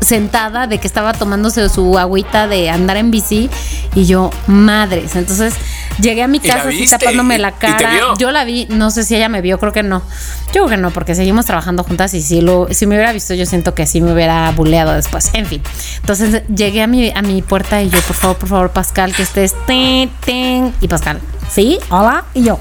[0.00, 3.48] sentada de que estaba tomándose su agüita de andar en bici
[3.94, 5.14] y yo, madres.
[5.14, 5.54] Entonces
[6.00, 8.14] llegué a mi ¿Y la casa así tapándome ¿Y- la cara.
[8.18, 10.02] Yo la vi, no sé si ella me vio, creo que no.
[10.46, 13.34] Yo creo que no, porque seguimos trabajando juntas y si, lo, si me hubiera visto,
[13.34, 15.30] yo siento que sí me hubiera buleado después.
[15.34, 15.62] En fin.
[16.00, 19.22] Entonces llegué a mi, a mi puerta y yo, por favor, por favor, Pascal, que
[19.22, 19.54] estés.
[19.66, 20.74] Ten, ten.
[20.80, 21.20] Y Pascal,
[21.54, 21.78] ¿sí?
[21.90, 22.24] Hola.
[22.34, 22.58] Y yo,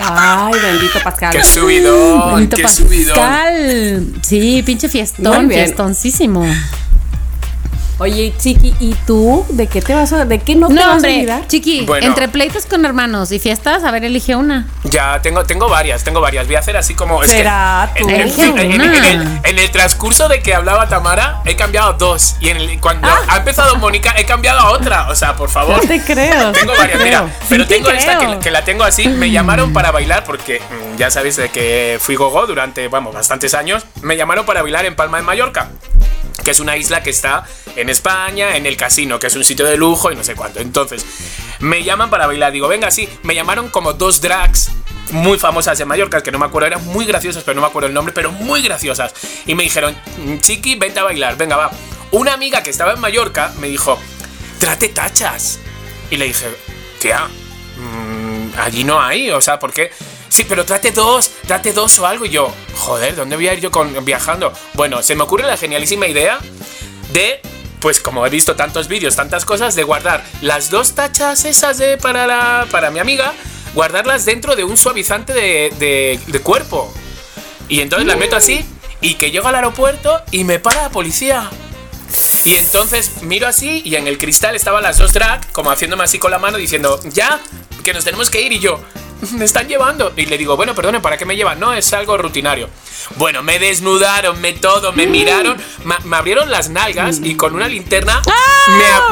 [0.00, 1.32] Ay, bendito Pascal.
[1.32, 2.30] Qué subidón.
[2.30, 3.16] bonito Qué subidón.
[3.16, 4.06] Pascal.
[4.22, 6.44] Sí, pinche fiestón, fiestoncísimo.
[8.00, 9.44] Oye, Chiqui, ¿y tú?
[9.48, 11.46] ¿De qué te vas a, de qué no, te No, vas a olvidar?
[11.48, 12.06] chiqui, Bueno.
[12.06, 14.68] entre pleitos con hermanos y fiestas, a ver, elige una.
[14.84, 16.46] Ya tengo, tengo varias, tengo varias.
[16.46, 17.22] Voy a hacer así como.
[17.24, 18.08] es que Será tú.
[18.08, 18.96] en, en- Elige en- en- una.
[18.98, 22.36] en el, en el transcurso de que hablaba Tamara, he cambiado dos.
[22.40, 23.18] Y en el- cuando Ah.
[23.30, 25.08] ha empezado Mónica, he cambiado a otra.
[25.08, 25.78] O sea, por favor.
[25.82, 26.52] No te creo.
[26.52, 27.26] Tengo varias, te mira.
[27.48, 29.08] Pero te tengo esta que la tengo así.
[29.08, 33.54] Me llamaron para bailar porque mm, ya sabéis de que fui gogo durante, vamos, bastantes
[33.54, 33.84] años.
[34.02, 35.70] Me llamaron para bailar en Palma de Mallorca
[36.44, 37.44] que es una isla que está
[37.76, 40.60] en España, en el casino, que es un sitio de lujo y no sé cuánto.
[40.60, 41.04] Entonces,
[41.60, 42.52] me llaman para bailar.
[42.52, 43.08] Digo, venga, sí.
[43.22, 44.70] Me llamaron como dos drags
[45.12, 47.88] muy famosas en Mallorca, que no me acuerdo, eran muy graciosas, pero no me acuerdo
[47.88, 49.14] el nombre, pero muy graciosas.
[49.46, 49.96] Y me dijeron,
[50.40, 51.70] chiqui, vente a bailar, venga, va.
[52.10, 53.98] Una amiga que estaba en Mallorca me dijo,
[54.58, 55.58] trate tachas.
[56.10, 56.46] Y le dije,
[56.98, 57.26] tía,
[57.76, 59.90] mm, allí no hay, o sea, ¿por qué?
[60.28, 62.24] Sí, pero trate dos, trate dos o algo.
[62.26, 64.52] Y yo, joder, ¿dónde voy a ir yo con, viajando?
[64.74, 66.38] Bueno, se me ocurre la genialísima idea
[67.12, 67.40] de,
[67.80, 71.96] pues como he visto tantos vídeos, tantas cosas, de guardar las dos tachas esas de
[71.96, 73.32] para, la, para mi amiga,
[73.74, 76.92] guardarlas dentro de un suavizante de, de- de cuerpo.
[77.68, 78.64] Y entonces las meto así
[79.00, 81.50] y que llego al aeropuerto y me para la policía.
[82.44, 86.18] Y entonces miro así y en el cristal estaban las dos drag, como haciéndome así
[86.18, 87.40] con la mano, diciendo, ya,
[87.88, 88.52] que nos tenemos que ir.
[88.52, 88.80] Y yo,
[89.32, 90.12] me están llevando.
[90.16, 91.58] Y le digo, bueno, perdone, ¿para qué me llevan?
[91.58, 92.68] No, es algo rutinario.
[93.16, 97.66] Bueno, me desnudaron, me todo, me miraron, ma- me abrieron las nalgas y con una
[97.68, 98.22] linterna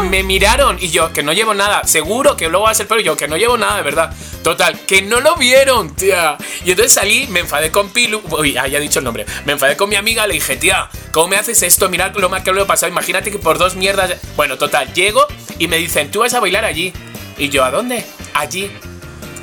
[0.03, 0.77] me, me miraron.
[0.81, 3.27] Y yo, que no llevo nada, seguro que luego va a ser pero yo, que
[3.27, 4.15] no llevo nada, de verdad.
[4.43, 6.37] Total, que no lo vieron, tía.
[6.65, 8.21] Y entonces salí, me enfadé con Pilu.
[8.39, 9.25] Uy, ah, ya he dicho el nombre.
[9.47, 11.89] Me enfadé con mi amiga, le dije, tía, ¿cómo me haces esto?
[11.89, 12.93] Mira lo mal que lo he pasado.
[12.93, 14.15] Imagínate que por dos mierdas.
[14.37, 15.27] Bueno, total, llego
[15.59, 16.93] y me dicen, tú vas a bailar allí.
[17.39, 18.05] Y yo, ¿a dónde?
[18.39, 18.96] Allí.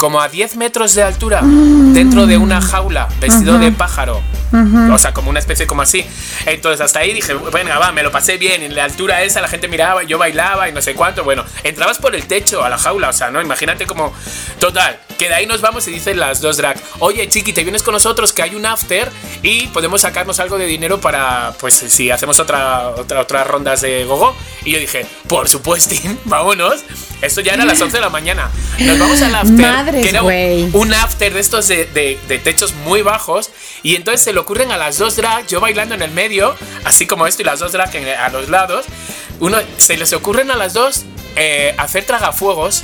[0.04, 4.22] Como a 10 metros de altura, dentro de una jaula, vestido de pájaro.
[4.92, 6.06] O sea, como una especie como así.
[6.46, 8.64] Entonces, hasta ahí dije, venga, va, me lo pasé bien.
[8.64, 11.24] En la altura esa, la gente miraba, yo bailaba y no sé cuánto.
[11.24, 13.42] Bueno, entrabas por el techo a la jaula, o sea, ¿no?
[13.42, 14.14] Imagínate como.
[14.60, 16.78] Total, que de ahí nos vamos y dicen las dos drag.
[17.00, 19.10] Oye, chiqui, te vienes con nosotros, que hay un after
[19.42, 24.04] y podemos sacarnos algo de dinero para, pues, si hacemos otra, otra, otras rondas de
[24.04, 24.36] gogo.
[24.66, 26.84] Y yo dije, por supuesto, vámonos.
[27.22, 28.52] Esto ya era a las 11 de la mañana.
[28.80, 29.93] Nos vamos al after.
[30.02, 30.70] Que un- güey.
[30.74, 33.50] un after de estos de, de- de techos muy bajos.
[33.84, 37.06] Y entonces se le ocurren a las dos drag, yo bailando en el medio, así
[37.06, 38.86] como esto, y las dos drag en- a los lados.
[39.40, 42.84] Uno, se les ocurren a las dos eh, hacer tragafuegos.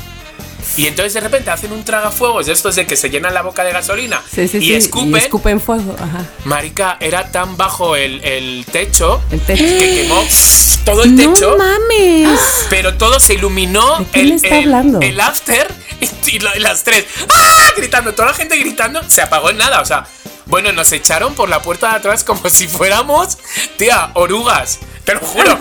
[0.78, 3.64] Y entonces de repente hacen un tragafuegos de estos de que se llenan la boca
[3.64, 4.74] de gasolina Sí, sí, y sí.
[4.76, 5.12] escupen.
[5.16, 5.96] Y escupen fuego.
[6.00, 6.26] Ajá.
[6.46, 9.64] Marica, era tan bajo el, el techo, El techo.
[9.64, 10.24] que quemó
[10.86, 11.52] todo el techo.
[11.52, 12.40] No mames.
[12.70, 13.98] Pero todo se iluminó.
[14.00, 15.00] ¿De qué el, está el- hablando?
[15.02, 15.68] el after
[16.28, 17.70] y las tres ¡ah!
[17.76, 19.82] gritando, toda la gente gritando, se apagó en nada.
[19.82, 20.06] O sea,
[20.46, 23.38] bueno, nos echaron por la puerta de atrás como si fuéramos,
[23.78, 24.80] tía, orugas.
[25.10, 25.60] Te lo juro.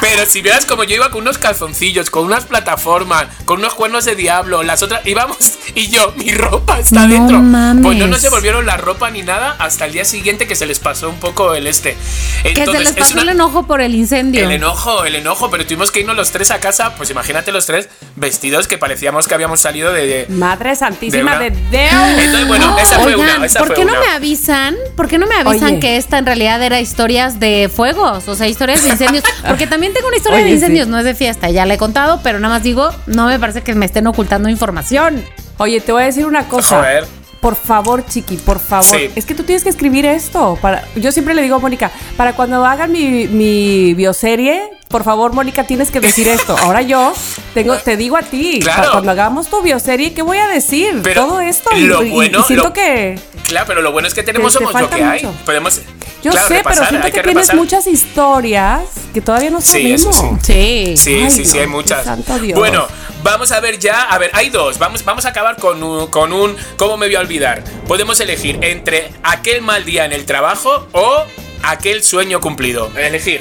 [0.00, 4.04] Pero si vieras como yo iba con unos calzoncillos, con unas plataformas, con unos cuernos
[4.04, 5.36] de diablo, las otras íbamos
[5.74, 7.38] y yo, mi ropa está No dentro.
[7.40, 7.84] mames.
[7.84, 10.78] Pues no nos devolvieron la ropa ni nada hasta el día siguiente que se les
[10.78, 11.96] pasó un poco el este.
[12.42, 14.44] Que se Entonces, les es pasó una- el enojo por el incendio.
[14.44, 17.66] el enojo, el enojo, pero tuvimos que irnos los tres a casa, pues imagínate los
[17.66, 20.26] tres vestidos que parecíamos que habíamos salido de...
[20.28, 22.24] Madre santísima De de, una- Dios.
[22.24, 24.00] Entonces, bueno, esa fue Oigan, una, esa ¿por fue qué no una.
[24.00, 24.76] me avisan?
[24.96, 25.80] ¿Por qué no me avisan Oye.
[25.80, 28.28] que esta en realidad era historias de fuegos?
[28.28, 29.24] O sea, historias de incendios.
[29.46, 30.90] Porque también tengo una historia Oye, de incendios, sí.
[30.90, 33.62] no es de fiesta, ya la he contado, pero nada más digo, no me parece
[33.62, 35.24] que me estén ocultando información.
[35.58, 36.76] Oye, te voy a decir una cosa.
[36.78, 37.06] Joder.
[37.40, 38.84] Por favor, chiqui, por favor.
[38.84, 39.10] Sí.
[39.16, 40.58] Es que tú tienes que escribir esto.
[40.60, 45.32] Para, yo siempre le digo a Mónica, para cuando hagan mi, mi bioserie, por favor,
[45.32, 46.54] Mónica, tienes que decir esto.
[46.58, 47.14] Ahora yo
[47.54, 48.78] tengo, te digo a ti, Claro.
[48.80, 51.00] para cuando hagamos tu bioserie, ¿qué voy a decir?
[51.02, 51.70] Pero Todo esto.
[51.74, 52.10] Y- lo y,
[52.46, 53.18] siento lo- que.
[53.46, 55.26] Claro, pero lo bueno es que tenemos Te- te somos lo que hay.
[55.46, 55.80] Podemos...
[56.22, 58.82] Yo claro, sé, pero siento que, que tienes muchas historias
[59.14, 60.16] que todavía no Sí, sabemos.
[60.16, 60.94] eso Sí.
[60.96, 62.04] Sí, Ay, sí, sí, no, hay muchas.
[62.04, 62.58] santo Dios.
[62.58, 62.86] Bueno,
[63.22, 64.02] vamos a ver ya.
[64.02, 64.78] A ver, hay dos.
[64.78, 66.56] Vamos, vamos a acabar con un, con un.
[66.76, 67.64] ¿Cómo me voy a olvidar?
[67.88, 71.24] Podemos elegir entre aquel mal día en el trabajo o
[71.62, 72.90] aquel sueño cumplido.
[72.96, 73.40] Elegir.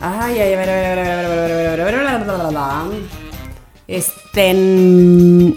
[0.00, 1.56] Ay, ay, a ver, a ver, a ver, a ver, a ver, a ver, a
[1.56, 3.00] ver, a ver, a ver, a ver, a ver, a ver, a ver.
[3.88, 4.54] Este.
[4.54, 5.52] mm,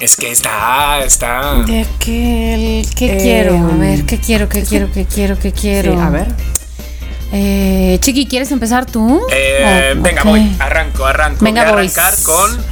[0.00, 1.56] Es que está, está.
[1.66, 3.56] De aquel, ¿qué Eh, quiero?
[3.70, 5.92] A ver, ¿qué quiero, qué quiero, qué quiero, qué quiero?
[5.92, 6.28] Sí, a ver.
[7.32, 9.20] Eh, Chiqui, ¿quieres empezar tú?
[9.30, 10.56] Eh, Oh, venga, voy.
[10.58, 11.44] Arranco, arranco.
[11.44, 11.98] Venga, voy a boys.
[11.98, 12.64] arrancar con.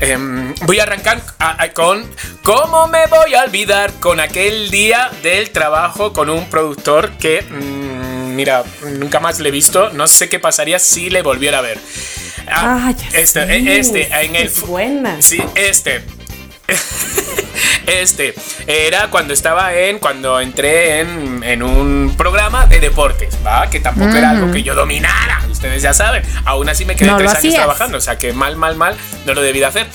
[0.00, 2.04] em, voy a arrancar a- a- con.
[2.42, 7.42] ¿Cómo me voy a olvidar con aquel día del trabajo con un productor que.
[7.42, 8.64] mm, mira,
[8.98, 9.90] nunca más le he visto.
[9.90, 11.78] No sé qué pasaría si le volviera a ver.
[12.48, 14.48] Ah, Ah, ya este, sé, eh, este, en el.
[14.48, 15.22] es buena.
[15.22, 16.02] Sí, este.
[17.86, 18.34] Este
[18.66, 23.68] era cuando estaba en, cuando entré en, en un programa de deportes, ¿va?
[23.68, 25.42] Que tampoco era algo que yo dominara.
[25.50, 26.22] ustedes ya saben.
[26.46, 27.54] Aún así me quedé No tres años hacías.
[27.56, 28.96] trabajando, o sea que mal, mal, mal,
[29.26, 29.86] no lo debí de hacer.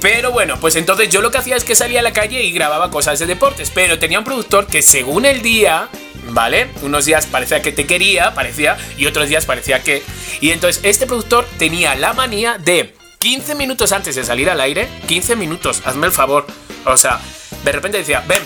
[0.00, 2.52] Pero bueno, pues entonces yo lo que hacía es que salía a la calle y
[2.52, 3.70] grababa cosas de deportes.
[3.74, 5.88] Pero tenía un productor que según el día,
[6.28, 6.68] ¿vale?
[6.82, 10.02] Unos días parecía que te quería, parecía, y otros días parecía que...
[10.40, 14.88] Y entonces este productor tenía la manía de 15 minutos antes de salir al aire,
[15.06, 16.46] 15 minutos, hazme el favor.
[16.86, 17.20] O sea,
[17.62, 18.42] de repente decía, ven,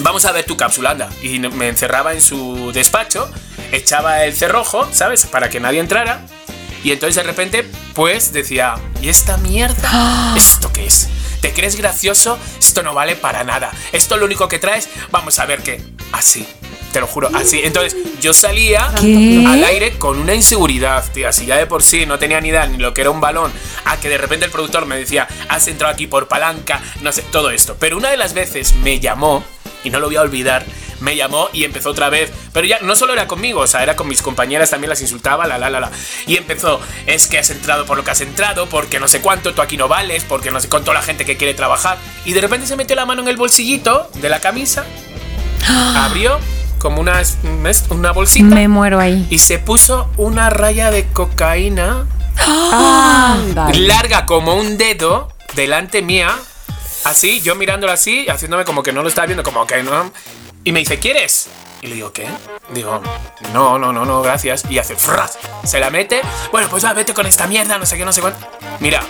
[0.00, 1.08] vamos a ver tu cápsula, anda.
[1.22, 3.30] Y me encerraba en su despacho,
[3.72, 5.24] echaba el cerrojo, ¿sabes?
[5.24, 6.26] Para que nadie entrara.
[6.84, 10.34] Y entonces de repente, pues decía, ¿y esta mierda?
[10.36, 11.08] ¿Esto qué es?
[11.40, 12.38] ¿Te crees gracioso?
[12.58, 13.70] Esto no vale para nada.
[13.92, 15.82] Esto lo único que traes, vamos a ver qué.
[16.12, 16.46] Así.
[16.92, 17.60] Te lo juro, así.
[17.62, 19.44] Entonces yo salía ¿Qué?
[19.46, 21.28] al aire con una inseguridad, tío.
[21.28, 23.52] Así ya de por sí no tenía ni idea ni lo que era un balón.
[23.84, 27.22] A que de repente el productor me decía, has entrado aquí por palanca, no sé,
[27.22, 27.76] todo esto.
[27.78, 29.44] Pero una de las veces me llamó,
[29.84, 30.64] y no lo voy a olvidar,
[31.00, 32.30] me llamó y empezó otra vez.
[32.52, 35.46] Pero ya no solo era conmigo, o sea, era con mis compañeras, también las insultaba,
[35.46, 35.90] la, la, la, la.
[36.26, 39.54] Y empezó, es que has entrado por lo que has entrado, porque no sé cuánto,
[39.54, 41.98] tú aquí no vales, porque no sé, con toda la gente que quiere trabajar.
[42.24, 44.84] Y de repente se metió la mano en el bolsillito de la camisa,
[45.96, 46.38] abrió
[46.78, 47.22] como una,
[47.90, 48.54] una bolsita.
[48.54, 49.26] Me muero ahí.
[49.30, 52.06] Y se puso una raya de cocaína
[52.46, 53.70] Anda.
[53.74, 56.34] larga como un dedo delante mía,
[57.04, 60.12] así, yo mirándola así, haciéndome como que no lo estaba viendo, como que no.
[60.64, 61.48] Y me dice, ¿quieres?
[61.82, 62.26] Y le digo, ¿qué?
[62.74, 63.00] Digo,
[63.52, 64.64] no, no, no, no, gracias.
[64.68, 66.20] Y hace fras, se la mete.
[66.50, 68.46] Bueno, pues va, vete con esta mierda, no sé qué, no sé cuánto.
[68.80, 69.02] Mira,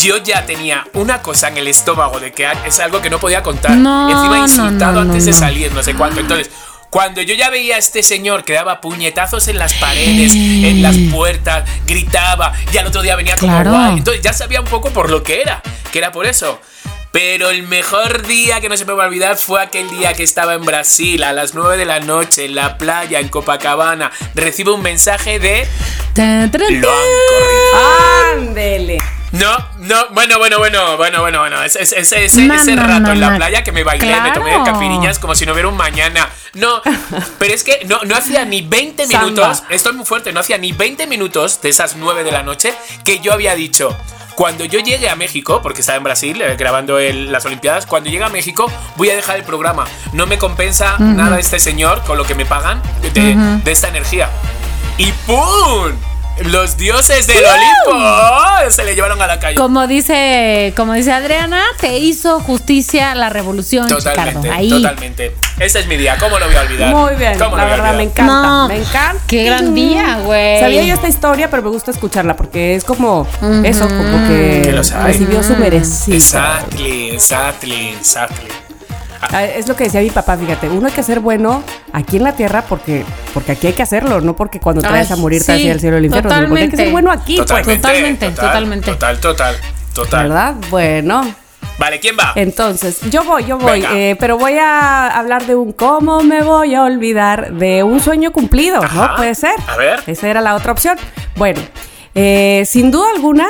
[0.00, 3.42] yo ya tenía una cosa en el estómago de que es algo que no podía
[3.42, 3.72] contar.
[3.72, 6.20] No, Encima no, insultado no, no, antes de salir, no sé cuánto.
[6.20, 6.50] Entonces,
[6.90, 10.96] cuando yo ya veía a este señor que daba puñetazos en las paredes, en las
[11.10, 13.70] puertas, gritaba, y al otro día venía como Claro.
[13.70, 13.92] guay.
[13.98, 16.60] Entonces ya sabía un poco por lo que era, que era por eso.
[17.10, 20.22] Pero el mejor día que no se me va a olvidar fue aquel día que
[20.22, 24.10] estaba en Brasil a las 9 de la noche en la playa en Copacabana.
[24.34, 25.66] Recibo un mensaje de
[26.80, 28.50] lo han corrido.
[28.50, 28.98] Ándele.
[29.32, 31.62] No, no, bueno, bueno, bueno, bueno, bueno, bueno.
[31.62, 34.64] Ese, ese, ese, ese- rato en la playa que me bailé, me tomé Claro.
[34.64, 36.28] capiriñas como si no hubiera un mañana.
[36.54, 36.82] No,
[37.38, 39.24] pero es que no, no hacía ni 20 Samba.
[39.24, 42.42] minutos, esto es muy fuerte, no hacía ni 20 minutos de esas 9 de la
[42.42, 43.96] noche que yo había dicho.
[44.34, 48.10] Cuando yo llegue a México, porque estaba en Brasil eh, grabando el- las Olimpiadas, cuando
[48.10, 49.86] llegue a México voy a dejar el programa.
[50.12, 52.82] No me compensa nada este señor con lo que me pagan
[53.14, 54.28] de, de esta energía.
[54.98, 55.92] Y ¡pum!
[56.40, 59.54] Los dioses del Olimpo se le llevaron a la calle.
[59.56, 64.52] Como dice, como dice Adriana, te hizo justicia la revolución, Totalmente, Chicardo.
[64.52, 64.70] Ahí.
[64.70, 65.36] totalmente.
[65.58, 66.94] Ese es mi día, ¿cómo lo voy a olvidar?
[66.94, 68.24] Muy bien, ¿Cómo la lo voy a verdad me encanta.
[68.24, 69.22] No, me encanta.
[69.26, 70.60] Qué gran día, güey.
[70.60, 73.26] Sabía yo esta historia, pero me gusta escucharla porque es como
[73.64, 76.16] eso, como que, Que recibió su merecido.
[76.16, 78.48] Exactly, exactly, exactly.
[79.30, 82.24] Ah, Es lo que decía mi papá, fíjate, uno hay que ser bueno aquí en
[82.24, 85.16] la tierra porque, porque aquí hay que hacerlo, no porque cuando te Ay, vayas a
[85.16, 86.76] morir te vas a sí, ir al cielo o al infierno, sino porque hay que
[86.76, 88.90] ser bueno aquí, pues, Totalmente, totalmente, total, totalmente.
[88.90, 89.56] Total, total,
[89.94, 90.22] total.
[90.28, 90.54] ¿verdad?
[90.70, 91.34] Bueno,
[91.78, 92.32] Vale, ¿quién va?
[92.36, 96.74] entonces, yo voy, yo voy, eh, pero voy a hablar de un cómo me voy
[96.74, 99.08] a olvidar de un sueño cumplido, Ajá.
[99.08, 99.16] ¿no?
[99.16, 99.54] Puede ser.
[99.68, 100.00] A ver.
[100.06, 100.98] Esa era la otra opción.
[101.36, 101.60] Bueno,
[102.14, 103.46] eh, sin duda alguna,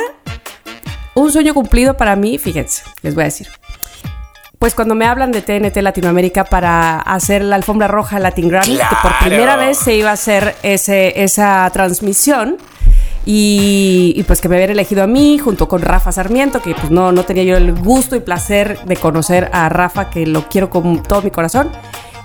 [1.15, 3.47] un sueño cumplido para mí, fíjense, les voy a decir.
[4.63, 8.95] Pues cuando me hablan de TNT Latinoamérica para hacer la alfombra roja Latin Grammy, que
[9.01, 12.55] por primera vez se iba a hacer ese, esa transmisión.
[13.25, 16.91] Y, y pues que me habían elegido a mí junto con Rafa Sarmiento, que pues
[16.91, 20.69] no, no tenía yo el gusto y placer de conocer a Rafa, que lo quiero
[20.69, 21.69] con todo mi corazón,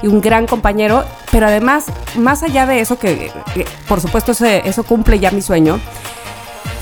[0.01, 4.85] y un gran compañero, pero además, más allá de eso, que, que, por supuesto eso
[4.85, 5.81] cumple ya mi sueño,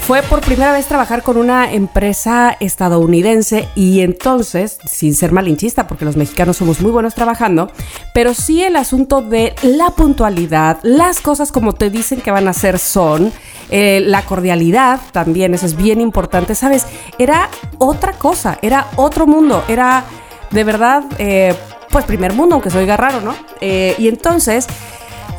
[0.07, 6.05] fue por primera vez trabajar con una empresa estadounidense y entonces, sin ser malinchista, porque
[6.05, 7.73] los mexicanos somos muy buenos trabajando,
[8.15, 12.53] pero sí el asunto de la puntualidad, las cosas como te dicen que van a
[12.53, 13.33] ser son,
[13.69, 16.87] eh, la cordialidad también, eso es bien importante, ¿sabes?
[17.19, 20.05] Era otra cosa, era otro mundo, era
[20.53, 21.53] de verdad, eh,
[21.91, 23.35] pues primer mundo, aunque oiga raro, ¿no?
[23.61, 24.69] Eh, y entonces...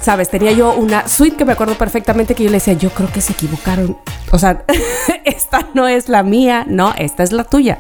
[0.02, 3.12] Sabes, tenía yo una suite que me acuerdo perfectamente que yo le decía, yo creo
[3.12, 3.98] que se equivocaron.
[4.32, 4.64] O sea,
[5.26, 7.80] esta no es la mía, no, esta es la tuya.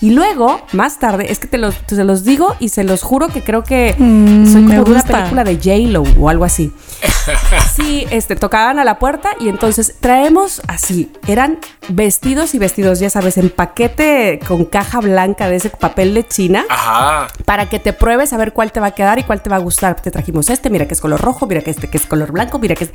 [0.00, 3.28] Y luego, más tarde, es que te los, te los digo y se los juro
[3.28, 6.72] que creo que Mm, soy como de una película de J-Lo o algo así.
[7.74, 13.10] Sí, este, tocaban a la puerta y entonces traemos así, eran vestidos y vestidos, ya
[13.10, 17.28] sabes, en paquete con caja blanca de ese papel de China Ajá.
[17.44, 19.56] para que te pruebes a ver cuál te va a quedar y cuál te va
[19.56, 20.00] a gustar.
[20.00, 22.58] Te trajimos este, mira que es color rojo, mira que este que es color blanco,
[22.58, 22.90] mira que es...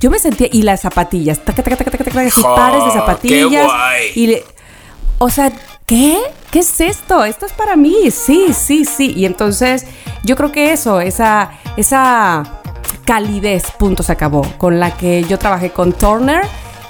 [0.00, 0.48] Yo me sentía...
[0.52, 3.64] Y las zapatillas, taca, taca, taca, taca, taca, Jo, pares de qué zapatillas.
[3.64, 4.10] guay.
[4.14, 4.44] Y le-
[5.18, 5.50] o sea,
[5.86, 6.18] ¿qué?
[6.50, 7.24] ¿Qué es esto?
[7.24, 8.10] Esto es para mí.
[8.10, 9.12] Sí, sí, sí.
[9.16, 9.84] Y entonces
[10.24, 12.42] yo creo que eso, esa, esa
[13.08, 16.42] calidez, punto se acabó, con la que yo trabajé con Turner.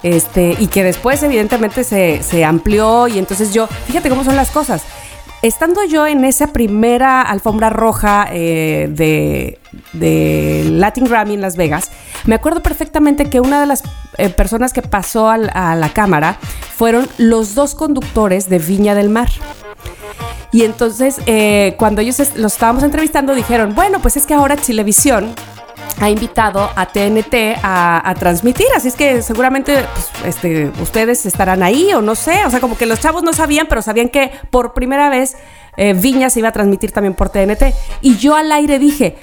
[0.02, 4.50] Este, y que después evidentemente se, se amplió y entonces yo, fíjate cómo son las
[4.50, 4.82] cosas.
[5.42, 9.58] Estando yo en esa primera alfombra roja eh, de,
[9.92, 11.90] de Latin Grammy en Las Vegas,
[12.26, 13.82] me acuerdo perfectamente que una de las
[14.18, 16.38] eh, personas que pasó a la cámara
[16.76, 19.28] fueron los dos conductores de Viña del Mar.
[20.50, 25.34] Y entonces, eh, cuando ellos los estábamos entrevistando, dijeron, bueno, pues es que ahora Chilevisión
[26.00, 31.62] ha invitado a TNT a, a transmitir, así es que seguramente pues, este, ustedes estarán
[31.62, 34.30] ahí o no sé, o sea, como que los chavos no sabían, pero sabían que
[34.50, 35.36] por primera vez
[35.76, 37.72] eh, Viña se iba a transmitir también por TNT.
[38.02, 39.16] Y yo al aire dije,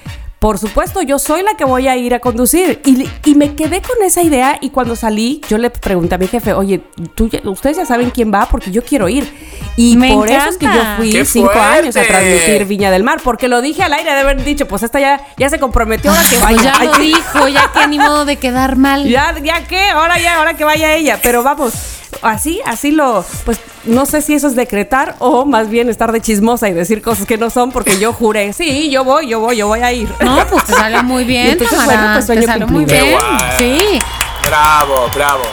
[0.45, 2.79] por supuesto, yo soy la que voy a ir a conducir.
[2.85, 6.27] Y, y me quedé con esa idea y cuando salí, yo le pregunté a mi
[6.27, 6.81] jefe, oye,
[7.15, 9.27] ¿tú ya- ustedes ya saben quién va porque yo quiero ir.
[9.75, 13.03] Y Me por eso es que yo fui ¡Qué cinco años a transmitir Viña del
[13.03, 16.11] Mar, porque lo dije al aire de haber dicho, pues esta ya, ya se comprometió
[16.11, 16.55] ahora que vaya.
[16.57, 19.03] Pues ya Ay, lo dijo, ya que ni modo de quedar mal.
[19.09, 21.19] ya, ya qué, ahora ya, ahora que vaya ella.
[21.23, 21.73] Pero vamos,
[22.21, 26.21] así, así lo, pues no sé si eso es decretar o más bien estar de
[26.21, 29.57] chismosa y decir cosas que no son, porque yo juré, sí, yo voy, yo voy,
[29.57, 30.09] yo voy a ir.
[30.23, 32.85] No, pues te salió muy Y bien, entonces, Tamara, bueno, pues, sueño te salió muy
[32.85, 33.05] cumplido.
[33.05, 33.19] bien.
[33.57, 33.99] Sí.
[34.47, 35.43] Bravo, bravo.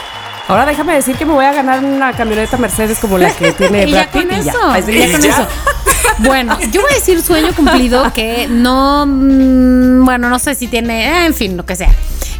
[0.47, 3.87] Ahora déjame decir que me voy a ganar una camioneta Mercedes como la que tiene
[3.87, 4.49] y Brad ya con Pitt y eso,
[4.91, 5.29] y ya que con ya.
[5.29, 5.47] eso.
[6.19, 11.07] Bueno, yo voy a decir sueño cumplido que no, mm, bueno, no sé si tiene,
[11.07, 11.89] eh, en fin, lo que sea.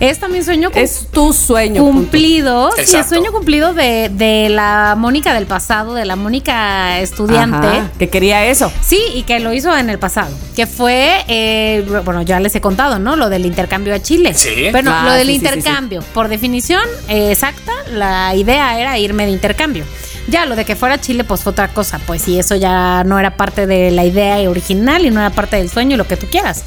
[0.03, 1.81] Es también sueño Es tu sueño.
[1.81, 1.97] punto.
[1.99, 3.15] cumplido, sí, es Exacto.
[3.15, 7.67] sueño cumplido de, de la Mónica del pasado, de la Mónica estudiante.
[7.67, 8.71] Ajá, que quería eso.
[8.81, 10.35] Sí, y que lo hizo en el pasado.
[10.55, 13.15] Que fue, eh, bueno, ya les he contado, ¿no?
[13.15, 14.33] Lo del intercambio a Chile.
[14.33, 14.69] Sí.
[14.71, 15.57] Bueno, Ah, lo del sí, sí, sí, sí.
[15.57, 16.01] intercambio.
[16.13, 19.85] Por definición eh, exacta, la idea era irme de intercambio.
[20.27, 21.99] Ya lo de que fuera Chile, pues fue otra cosa.
[22.05, 25.57] Pues sí, eso ya no era parte de la idea original y no era parte
[25.57, 26.63] del sueño y lo que tú quieras.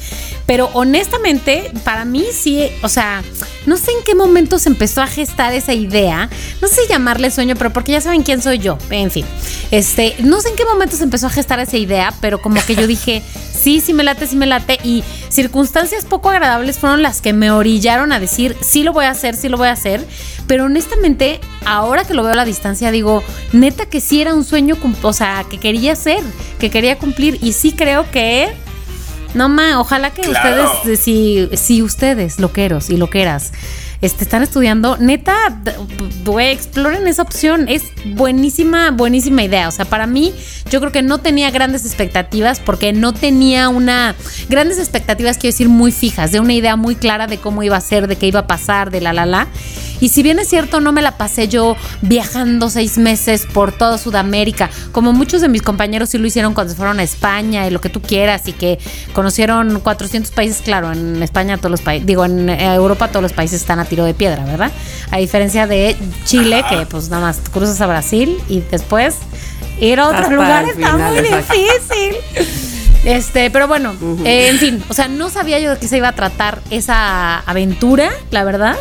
[0.47, 3.21] Pero honestamente, para mí sí, o sea,
[3.65, 6.29] no sé en qué momento se empezó a gestar esa idea.
[6.61, 8.77] No sé si llamarle sueño, pero porque ya saben quién soy yo.
[8.89, 9.25] En fin,
[9.71, 12.75] este, no sé en qué momento se empezó a gestar esa idea, pero como que
[12.77, 13.21] yo dije,
[13.53, 14.79] sí, sí me late, sí me late.
[14.85, 19.11] Y circunstancias poco agradables fueron las que me orillaron a decir, sí lo voy a
[19.11, 20.07] hacer, sí lo voy a hacer.
[20.47, 23.21] Pero honestamente, ahora que lo veo a la distancia, digo,
[23.51, 26.23] neta que sí era un sueño, o sea, que quería hacer,
[26.57, 27.37] que quería cumplir.
[27.41, 28.55] Y sí creo que
[29.37, 30.65] no ma, ojalá que Claro.
[30.73, 33.53] ustedes, si, si ustedes, loqueros y loqueras,
[34.01, 35.33] este, están estudiando, neta,
[36.23, 37.67] güey, exploren esa opción.
[37.67, 39.67] Es buenísima, buenísima idea.
[39.67, 40.33] O sea, para mí,
[40.69, 44.13] yo creo que no tenía grandes expectativas porque no tenía una.
[44.49, 47.81] Grandes expectativas, quiero decir, muy fijas, de una idea muy clara de cómo iba a
[47.81, 49.47] ser, de qué iba a pasar, de la la la.
[49.99, 53.97] Y si bien es cierto, no me la pasé yo viajando seis meses por toda
[53.97, 57.71] Sudamérica, como muchos de mis compañeros sí lo hicieron cuando se fueron a España y
[57.71, 58.79] lo que tú quieras, y que
[59.13, 63.61] conocieron 400 países, claro, en España todos los países, digo, en Europa todos los países
[63.61, 64.71] están a tiro de piedra, ¿verdad?
[65.11, 65.95] A diferencia de
[66.25, 69.15] Chile, que pues nada más cruzas a Brasil y después
[69.79, 71.53] ir a otro lugar está final, muy exacto.
[71.53, 72.67] difícil.
[73.05, 73.95] Este, pero bueno,
[74.25, 77.39] eh, en fin, o sea, no sabía yo de qué se iba a tratar esa
[77.39, 78.75] aventura, la verdad.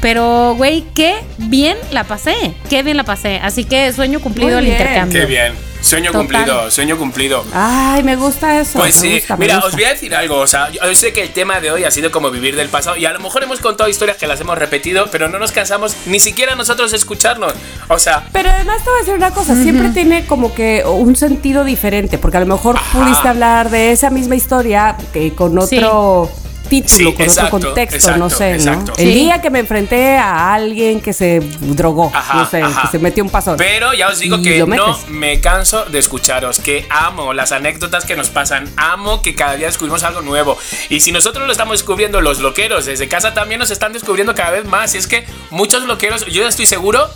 [0.00, 2.54] Pero, güey, qué bien la pasé.
[2.70, 3.40] Qué bien la pasé.
[3.42, 5.20] Así que sueño cumplido el intercambio.
[5.20, 5.68] Qué bien.
[5.80, 6.26] Sueño Total.
[6.26, 7.44] cumplido, sueño cumplido.
[7.54, 8.80] Ay, me gusta eso.
[8.80, 11.22] Pues me sí, gusta, mira, os voy a decir algo, o sea, yo sé que
[11.22, 13.60] el tema de hoy ha sido como vivir del pasado y a lo mejor hemos
[13.60, 17.52] contado historias que las hemos repetido, pero no nos cansamos ni siquiera nosotros de escucharnos.
[17.86, 21.14] O sea, Pero además te voy a decir una cosa, siempre tiene como que un
[21.14, 22.98] sentido diferente, porque a lo mejor Ajá.
[22.98, 25.78] pudiste hablar de esa misma historia que con Sí.
[26.68, 28.54] Título, Sí, con exacto, otro contexto, no exacto, sé, ¿no?
[28.56, 28.92] exacto.
[28.98, 29.14] El Sí.
[29.14, 32.82] día que me enfrenté a alguien que se drogó, Ajá, no sé, ajá.
[32.82, 33.56] que se metió un pasón.
[33.56, 35.08] Pero ya os digo que no metes.
[35.08, 39.66] me canso de escucharos, que amo las anécdotas que nos pasan, amo que cada día
[39.66, 40.58] descubrimos algo nuevo.
[40.88, 44.50] Y si nosotros lo estamos descubriendo, los loqueros desde casa también nos están descubriendo cada
[44.50, 44.94] vez más.
[44.94, 47.08] Y es que muchos loqueros, yo estoy seguro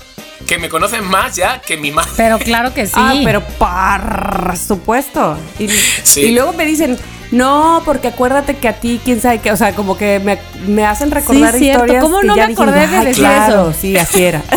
[0.47, 2.11] que me conocen más ya que mi madre.
[2.17, 2.93] Pero claro que sí.
[2.97, 5.39] Ah, pero por supuesto.
[5.59, 6.21] Y, Sí.
[6.23, 6.99] y luego me dicen,
[7.31, 10.85] no, porque acuérdate que a ti, quién sabe qué, o sea, como que me, me
[10.85, 11.85] hacen recordar Sí, cierto.
[11.85, 12.03] historias.
[12.05, 14.43] ¿Cómo no ya me dije, acordé de "Ay, decir claro, eso?" Sí, así era.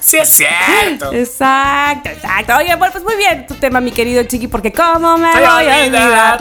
[0.00, 1.12] Sí, es cierto.
[1.12, 2.56] Exacto, exacto.
[2.56, 5.56] Oye, bueno, pues muy bien tu tema, mi querido Chiqui, porque cómo me Voy a
[5.86, 6.40] olvidar.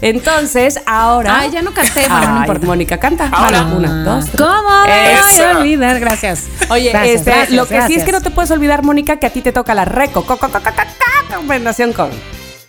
[0.00, 1.38] Entonces, ahora.
[1.40, 2.66] Ay, ya no canté, bueno, no importa.
[2.66, 3.28] Mónica, canta.
[3.32, 3.62] Ahora.
[3.62, 4.36] Vale, una, dos, tres.
[4.40, 6.00] ¿Cómo me voy a olvidar?
[6.00, 6.44] Gracias.
[6.70, 8.22] Oye, Gracias, este, gracias, lo que sí es que no gracias.
[8.22, 10.24] te puedes olvidar, Mónica, que a ti te toca la reco.
[10.24, 12.10] co- co- co- co- co- Recomendación con.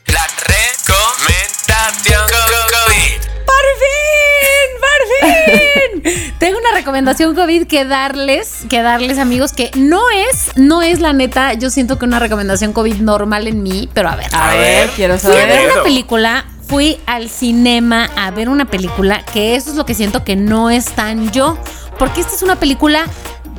[0.08, 2.28] La recomendación
[2.72, 3.22] COVID.
[3.46, 4.70] ¡Por fin!
[4.82, 6.34] ¡Por fin!
[6.40, 11.14] Tengo una recomendación COVID que darles, que darles, amigos, que no es, no es la
[11.14, 14.28] neta, yo siento que una recomendación COVID normal en mí, pero a ver.
[14.34, 15.72] A, A ver, ver, quiero qué Fui a ver saber.
[15.74, 20.24] una película, fui al cinema a ver una película que eso es lo que siento
[20.24, 21.58] que no es tan yo.
[21.98, 23.06] Porque esta es una película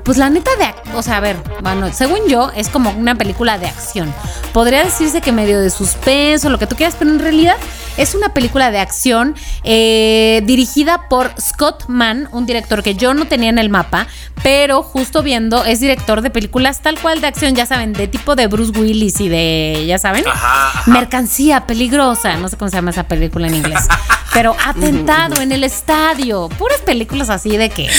[0.04, 3.58] pues la neta de, o sea, a ver, bueno, según yo es como una película
[3.58, 4.12] de acción.
[4.52, 7.56] Podría decirse que medio de suspenso, lo que tú quieras, pero en realidad
[7.96, 9.34] es una película de acción
[9.64, 14.06] eh, dirigida por Scott Mann, un director que yo no tenía en el mapa,
[14.42, 18.36] pero justo viendo es director de películas tal cual de acción, ya saben, de tipo
[18.36, 20.24] de Bruce Willis y de, ya saben,
[20.86, 23.88] mercancía peligrosa, no sé cómo se llama esa película en inglés,
[24.32, 27.90] pero atentado en el estadio, puras películas así de que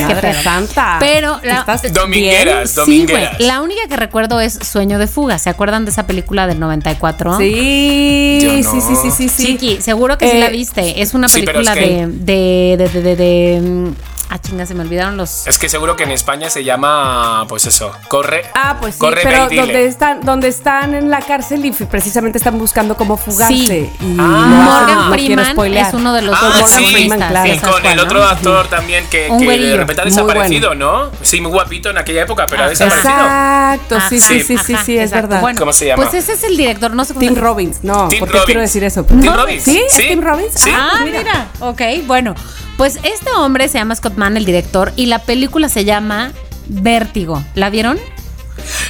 [0.00, 0.96] Madre santa.
[1.00, 3.40] Pero la, domingueras, domingueras.
[3.40, 5.38] la única que recuerdo es Sueño de Fuga.
[5.38, 7.38] ¿Se acuerdan de esa película del 94?
[7.38, 9.46] Sí, sí, sí, sí, sí, sí.
[9.46, 11.02] Chiqui, seguro que sí la eh, viste.
[11.02, 13.92] Es una película de, de, de, de, de
[14.34, 15.46] Ah, chinga, se me olvidaron los.
[15.46, 18.46] Es que seguro que en España se llama, pues eso, corre.
[18.54, 22.58] Ah, pues sí, corre, pero donde están, donde están en la cárcel y precisamente están
[22.58, 23.54] buscando cómo fugarse.
[23.54, 23.92] Sí.
[24.00, 27.52] Y ah, Morgan Freeman es uno de los ah, Morgan sí, Freeman, claro.
[27.52, 31.10] Y con el otro actor también que, que de repente ha desaparecido, ¿no?
[31.20, 33.12] Sí, muy guapito en aquella época, pero ha desaparecido.
[33.12, 35.42] Exacto, sí, sí, sí, sí, sí, es verdad.
[35.58, 36.04] ¿Cómo se llama?
[36.04, 38.62] Pues ese es el director, no sé cómo Tim Robbins, no, Tim ¿por qué quiero
[38.62, 39.04] decir eso?
[39.04, 39.62] Tim Robbins.
[39.62, 39.82] ¿Sí?
[39.86, 40.54] ¿Es Tim Robbins?
[40.72, 41.48] Ah, mira.
[41.60, 42.34] Ok, bueno.
[42.76, 46.30] Pues este hombre se llama Scott El director, y la película se llama
[46.68, 47.42] Vértigo.
[47.56, 47.98] ¿La vieron?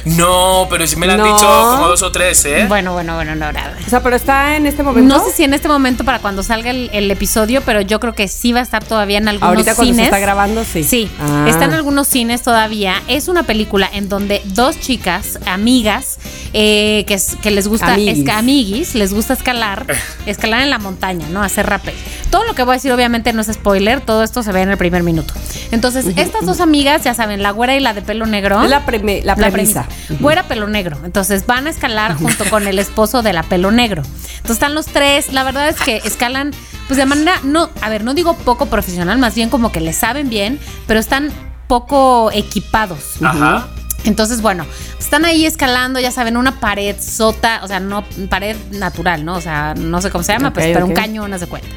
[0.05, 2.65] No, pero si me la han dicho como dos o tres, ¿eh?
[2.67, 5.13] Bueno, bueno, bueno, no, O sea, pero está en este momento.
[5.13, 8.27] No sé si en este momento para cuando salga el, episodio, pero yo creo que
[8.27, 10.83] sí va a estar todavía en algunos Ahorita cuando se está grabando, sí.
[10.83, 11.45] Sí, ah.
[11.47, 13.01] está en algunos cines todavía.
[13.07, 16.17] Es una película en donde dos chicas, amigas,
[16.53, 18.95] eh, que, que les gusta, amiguis.
[18.95, 19.85] les gusta escalar,
[20.25, 21.43] escalar en la montaña, ¿no?
[21.43, 21.95] Hacer rappel.
[22.31, 24.69] Todo lo que voy a decir obviamente no es spoiler, todo esto se ve en
[24.69, 25.33] el primer minuto.
[25.73, 28.61] Entonces, estas dos amigas, ya saben, la güera y la de pelo negro.
[28.61, 29.87] La, la, premisa.
[30.19, 30.99] Güera pelo negro.
[31.03, 34.03] Entonces van a escalar junto con el esposo de la pelo negro.
[34.03, 35.33] Entonces están los tres.
[35.33, 36.51] La verdad es que escalan,
[36.87, 39.93] pues de manera, no, a ver, no digo poco profesional, más bien como que le
[39.93, 41.31] saben bien, pero están
[41.67, 43.21] poco equipados.
[43.23, 43.67] Ajá.
[44.05, 44.65] Entonces, bueno,
[44.99, 49.35] están ahí escalando, ya saben, una pared sota, o sea, no pared natural, ¿no?
[49.35, 51.69] O sea, no sé cómo se llama, pues, pero un cañón, no se cuenta.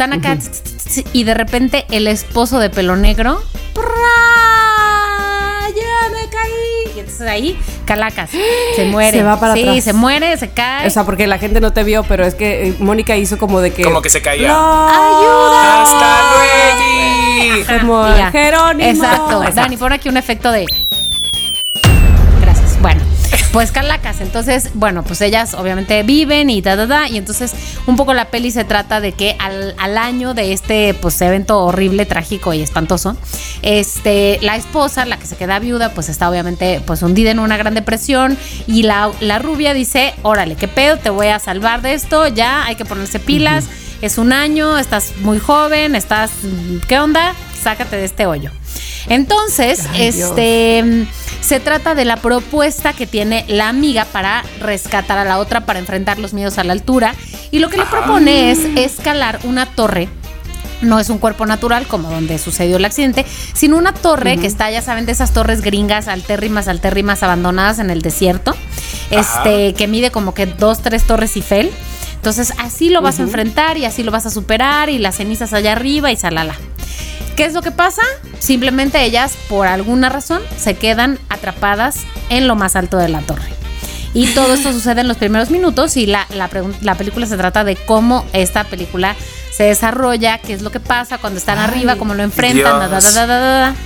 [0.00, 0.38] Están acá
[1.12, 3.42] y de repente el esposo de pelo negro
[3.74, 3.82] ya
[6.08, 6.94] me caí.
[6.96, 8.30] Y entonces ahí, calacas,
[8.76, 9.18] se muere.
[9.18, 9.84] Se va para sí, atrás.
[9.84, 10.86] se muere, se cae.
[10.86, 13.60] O sea, porque la gente no te vio, pero es que eh, Mónica hizo como
[13.60, 13.82] de que.
[13.82, 14.48] Como que se caía.
[14.48, 14.88] ¡No!
[14.88, 15.82] ¡Ayuda!
[15.82, 16.32] ¡Hasta
[17.66, 17.80] luego!
[17.82, 18.88] Como Jerónimo.
[18.88, 19.42] Exacto.
[19.54, 20.64] Dani, pon aquí un efecto de.
[23.52, 27.52] Pues calacas, entonces, bueno, pues ellas obviamente viven y da, da, da, y entonces
[27.88, 31.58] un poco la peli se trata de que al, al año de este pues evento
[31.64, 33.16] horrible, trágico y espantoso,
[33.62, 37.56] este, la esposa, la que se queda viuda, pues está obviamente pues hundida en una
[37.56, 38.38] gran depresión.
[38.68, 42.64] Y la, la rubia dice, órale, qué pedo, te voy a salvar de esto, ya
[42.66, 43.64] hay que ponerse pilas,
[44.00, 46.30] es un año, estás muy joven, estás,
[46.86, 47.34] ¿qué onda?
[47.60, 48.52] Sácate de este hoyo.
[49.08, 51.06] Entonces, este
[51.40, 55.78] se trata de la propuesta que tiene la amiga para rescatar a la otra, para
[55.78, 57.14] enfrentar los miedos a la altura.
[57.50, 60.08] Y lo que le propone es escalar una torre.
[60.82, 64.70] No es un cuerpo natural como donde sucedió el accidente, sino una torre que está,
[64.70, 68.56] ya saben, de esas torres gringas altérrimas, altérrimas, abandonadas en el desierto,
[69.10, 71.70] este, que mide como que dos, tres torres Eiffel.
[72.20, 75.54] Entonces así lo vas a enfrentar y así lo vas a superar y las cenizas
[75.54, 76.54] allá arriba y salala.
[77.34, 78.02] ¿Qué es lo que pasa?
[78.40, 83.48] Simplemente ellas, por alguna razón, se quedan atrapadas en lo más alto de la torre.
[84.12, 87.76] Y todo esto sucede en los primeros minutos y la, la, película se trata de
[87.76, 89.16] cómo esta película
[89.50, 92.90] se desarrolla, qué es lo que pasa cuando están arriba, cómo lo enfrentan.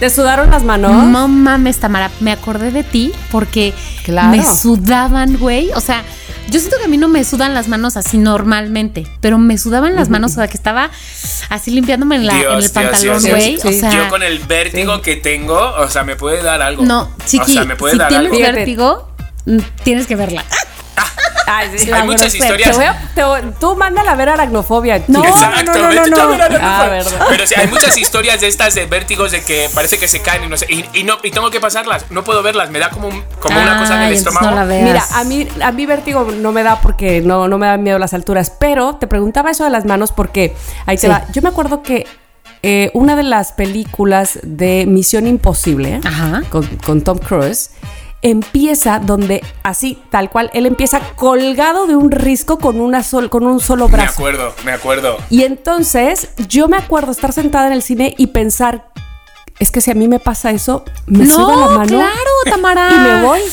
[0.00, 0.90] ¿Te sudaron las manos?
[0.90, 3.72] No mames, Tamara, me acordé de ti porque
[4.08, 5.70] me sudaban, güey.
[5.76, 6.02] O sea,
[6.48, 9.94] yo siento que a mí no me sudan las manos así normalmente, pero me sudaban
[9.94, 10.90] las manos, o sea, que estaba
[11.48, 13.56] así limpiándome en, la, en el pantalón, güey.
[13.56, 16.84] o sea, yo con el vértigo que tengo, o sea, me puede dar algo.
[16.84, 19.08] No, chiqui, o sea, me puede si dar tienes vértigo,
[19.46, 20.44] mm, tienes que verla.
[21.46, 22.76] Hay muchas historias.
[23.60, 25.02] tú mándala a ver aracnofobia.
[25.08, 28.86] No, Exacto, no, no, no, no, ah, Pero sí, hay muchas historias de estas de
[28.86, 30.66] vértigos de que parece que se caen y no sé.
[30.70, 32.10] Y, no, y tengo que pasarlas.
[32.10, 32.70] No puedo verlas.
[32.70, 33.08] Me da como,
[33.40, 34.64] como una cosa en el estómago.
[34.66, 37.98] Mira, a mí, a mí vértigo no me da porque no, no me da miedo
[37.98, 38.50] las alturas.
[38.58, 40.54] Pero te preguntaba eso de las manos porque
[40.86, 41.24] ahí te va.
[41.32, 42.06] Yo me acuerdo que
[42.66, 46.00] eh, una de las películas de Misión Imposible
[46.48, 47.70] Con, con Tom Cruise
[48.24, 53.46] empieza donde así, tal cual, él empieza colgado de un risco con, una sol, con
[53.46, 54.22] un solo brazo.
[54.22, 55.16] Me acuerdo, me acuerdo.
[55.30, 58.88] Y entonces yo me acuerdo estar sentada en el cine y pensar,
[59.58, 62.90] es que si a mí me pasa eso, me no, suda la mano claro, Tamara.
[62.90, 63.40] y me voy.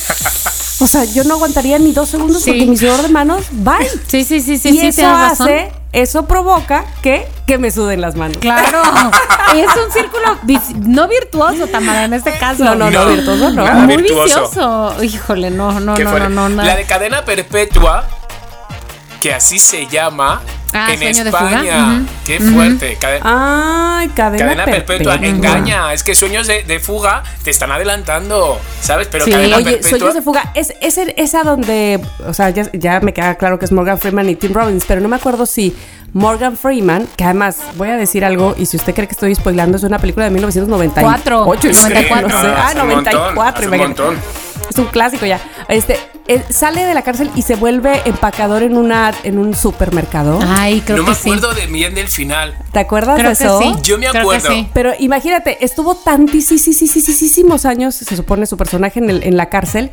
[0.83, 2.49] O sea, yo no aguantaría ni dos segundos Sí.
[2.49, 3.87] porque mi sudor de manos, bye.
[4.07, 5.47] Sí, sí, sí, sí, y sí, eso razón.
[5.93, 8.37] Eso provoca que, que me suden las manos.
[8.37, 8.81] Claro.
[9.55, 10.37] es un círculo
[10.85, 12.63] no virtuoso, Tamara, en este caso.
[12.63, 13.65] No, no, no, virtuoso no.
[13.65, 14.41] Muy virtuoso.
[14.41, 15.03] vicioso.
[15.03, 16.63] Híjole, no, no, no, no, no.
[16.63, 18.05] La de cadena perpetua,
[19.21, 20.41] que así se llama
[20.73, 21.49] Ah, en sueño de fuga.
[21.49, 22.05] España.
[22.25, 22.97] Qué fuerte.
[23.23, 25.49] Ay, cadena, cadena perpetua, perpetua.
[25.49, 25.93] engaña.
[25.93, 29.07] Es que sueños de, de fuga te están adelantando, ¿sabes?
[29.11, 29.31] Pero Sí.
[29.31, 29.89] cadena Oye, perpetua.
[29.89, 33.65] Sueños de Fuga, es, es esa donde, o sea, ya, ya me queda claro que
[33.65, 35.75] es Morgan Freeman y Tim Robbins, pero no me acuerdo si
[36.13, 39.75] Morgan Freeman, que además voy a decir algo, y si usted cree que estoy spoilando,
[39.77, 41.43] es una película de 1994.
[41.45, 42.27] Cuatro, no sé, 94.
[42.29, 42.47] no sé.
[42.47, 44.17] Ah, Hace un 94, montón, hace un montón.
[44.69, 45.39] Es un clásico ya.
[45.67, 45.99] Este,
[46.35, 50.39] eh, sale de la cárcel y se vuelve empacador en una en un supermercado.
[50.47, 51.29] Ay, creo no que me sí.
[51.29, 52.55] acuerdo de bien del final.
[52.71, 53.59] ¿Te acuerdas Creo de que eso?
[53.59, 53.75] sí.
[53.83, 54.49] Yo me Creo que acuerdo.
[54.49, 54.69] sí.
[54.73, 59.91] Pero imagínate, estuvo tantísimos años, se supone su personaje en, el- en la cárcel,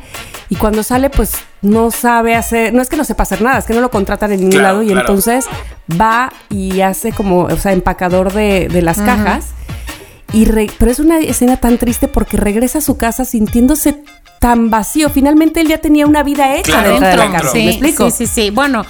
[0.49, 1.31] y cuando sale, pues
[1.61, 4.31] no sabe hacer, no es que no sepa hacer nada, es que no lo contratan
[4.31, 5.01] en ningún Claro, lado, y claro.
[5.01, 5.45] entonces
[5.99, 9.45] va y hace como, o sea, empacador de, de las cajas.
[10.31, 14.03] Y re- pero es una escena tan triste porque regresa a su casa sintiéndose
[14.39, 15.09] tan vacío.
[15.09, 17.51] Finalmente él ya tenía una vida hecha Claro, dentro de la cárcel.
[17.51, 18.09] Sí, ¿Me explico?
[18.09, 18.49] sí, sí, sí.
[18.49, 18.85] Bueno,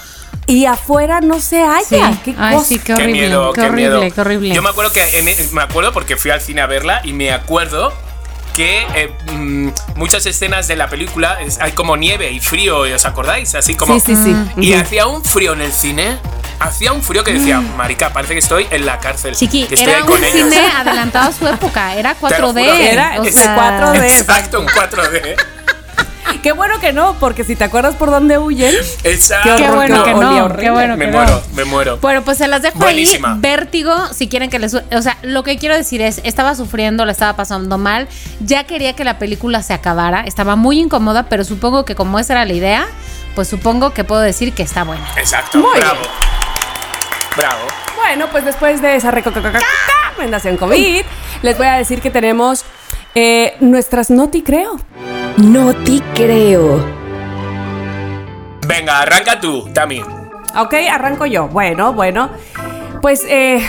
[0.48, 1.84] Y afuera no se halla.
[1.88, 2.20] sí.
[2.26, 2.68] ¿Qué Ay, cosa?
[2.68, 3.12] sí, qué Qué horrible.
[3.14, 4.16] miedo, qué, qué, horrible, miedo.
[4.16, 4.56] qué horrible.
[4.56, 7.32] Yo me acuerdo que en- me acuerdo porque fui al cine a verla y me
[7.32, 7.94] acuerdo
[8.56, 12.92] que eh, mm, muchas escenas de la película es- hay como nieve y frío, ¿y
[12.94, 13.56] ¿os acordáis?
[13.56, 14.36] Así como Sí, sí, sí.
[14.62, 16.18] y hacía un frío en el cine.
[16.60, 19.34] Hacía un frío que decía, marica, parece que estoy en la cárcel.
[19.34, 20.50] Chiqui, que estoy era ahí un con ellos".
[20.54, 21.96] cine adelantado a su época.
[21.96, 22.66] Era 4D.
[22.66, 22.74] juro.
[22.76, 24.20] Era o de sea, 4D.
[24.20, 25.36] Exacto, un 4D.
[26.44, 28.74] Qué bueno que no, porque si te acuerdas por dónde huyen.
[29.04, 29.56] Exacto.
[29.58, 30.46] Qué bueno que olía no.
[30.46, 30.64] horrible.
[30.64, 31.56] Qué bueno me que muero, no.
[31.56, 31.98] me muero.
[31.98, 33.34] Bueno, pues se las dejo Buenísima.
[33.34, 33.40] ahí.
[33.40, 34.74] Vértigo, si quieren que les...
[34.74, 38.08] O sea, lo que quiero decir es, estaba sufriendo, le estaba pasando mal,
[38.40, 42.34] ya quería que la película se acabara, estaba muy incómoda, pero supongo que como esa
[42.34, 42.86] era la idea,
[43.36, 45.06] pues supongo que puedo decir que está buena.
[45.18, 46.02] Exacto, Muy bravo.
[47.38, 47.62] Bravo.
[47.96, 49.32] Bueno, pues después de esa reco-
[50.12, 51.02] recomendación COVID,
[51.42, 52.66] les voy a decir que tenemos
[53.16, 54.80] eh, nuestras Noti Creo.
[55.44, 56.84] No te creo.
[58.68, 60.02] Venga, arranca tú, Tami.
[60.58, 61.48] Ok, arranco yo.
[61.48, 62.30] Bueno, bueno.
[63.02, 63.62] Pues eh,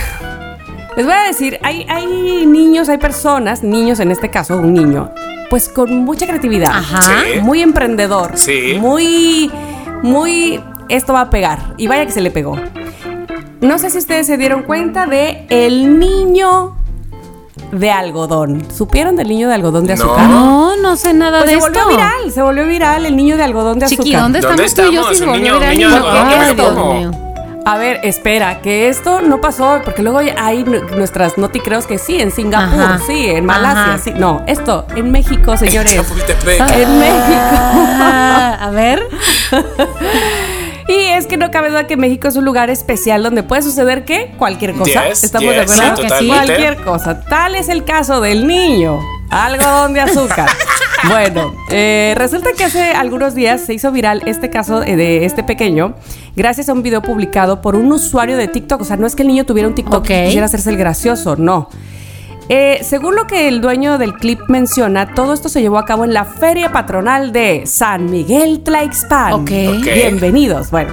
[0.96, 5.12] les voy a decir, hay, hay niños, hay personas, niños en este caso, un niño,
[5.48, 6.72] pues con mucha creatividad.
[6.72, 7.02] Ajá.
[7.02, 7.40] Sí.
[7.40, 8.32] Muy emprendedor.
[8.34, 8.76] Sí.
[8.80, 9.50] Muy,
[10.02, 11.74] muy, esto va a pegar.
[11.76, 12.58] Y vaya que se le pegó.
[13.60, 16.76] No sé si ustedes se dieron cuenta de el niño
[17.72, 18.66] de algodón.
[18.74, 20.28] ¿Supieron del niño de algodón de azúcar?
[20.28, 21.90] No, no sé nada Pues de se volvió esto.
[21.90, 24.22] viral, se volvió viral el niño de algodón de Chiqui, azúcar.
[24.22, 25.08] ¿dónde ¿Dónde estamos tú y yo estamos?
[25.10, 27.00] si se Un volvió niño- viral?
[27.10, 27.10] niño.
[27.66, 32.18] A ver, espera, que esto no pasó, porque luego hay nu- nuestras noticreos que sí,
[32.18, 33.00] en Singapur, Ajá.
[33.06, 33.98] sí, en Malasia, Ajá.
[33.98, 34.12] sí.
[34.16, 35.92] No, esto, en México, señores.
[36.46, 37.56] En México.
[38.02, 39.02] Ah, a ver.
[40.90, 44.04] Y es que no cabe duda que México es un lugar especial donde puede suceder
[44.04, 45.08] que cualquier cosa.
[45.08, 46.02] Yes, ¿Estamos yes, de acuerdo?
[46.02, 46.26] Que sí.
[46.26, 47.20] Cualquier cosa.
[47.20, 48.98] Tal es el caso del niño.
[49.30, 50.50] Algodón de azúcar.
[51.08, 55.94] bueno, eh, resulta que hace algunos días se hizo viral este caso de este pequeño
[56.34, 58.80] gracias a un video publicado por un usuario de TikTok.
[58.80, 60.10] O sea, no es que el niño tuviera un TikTok Ok.
[60.10, 61.68] y quisiera hacerse el gracioso, no.
[62.52, 66.04] Eh, según lo que el dueño del clip menciona, todo esto se llevó a cabo
[66.04, 69.34] en la feria patronal de San Miguel Tlaixpan.
[69.34, 69.50] Ok.
[69.84, 70.72] Bienvenidos.
[70.72, 70.92] Bueno,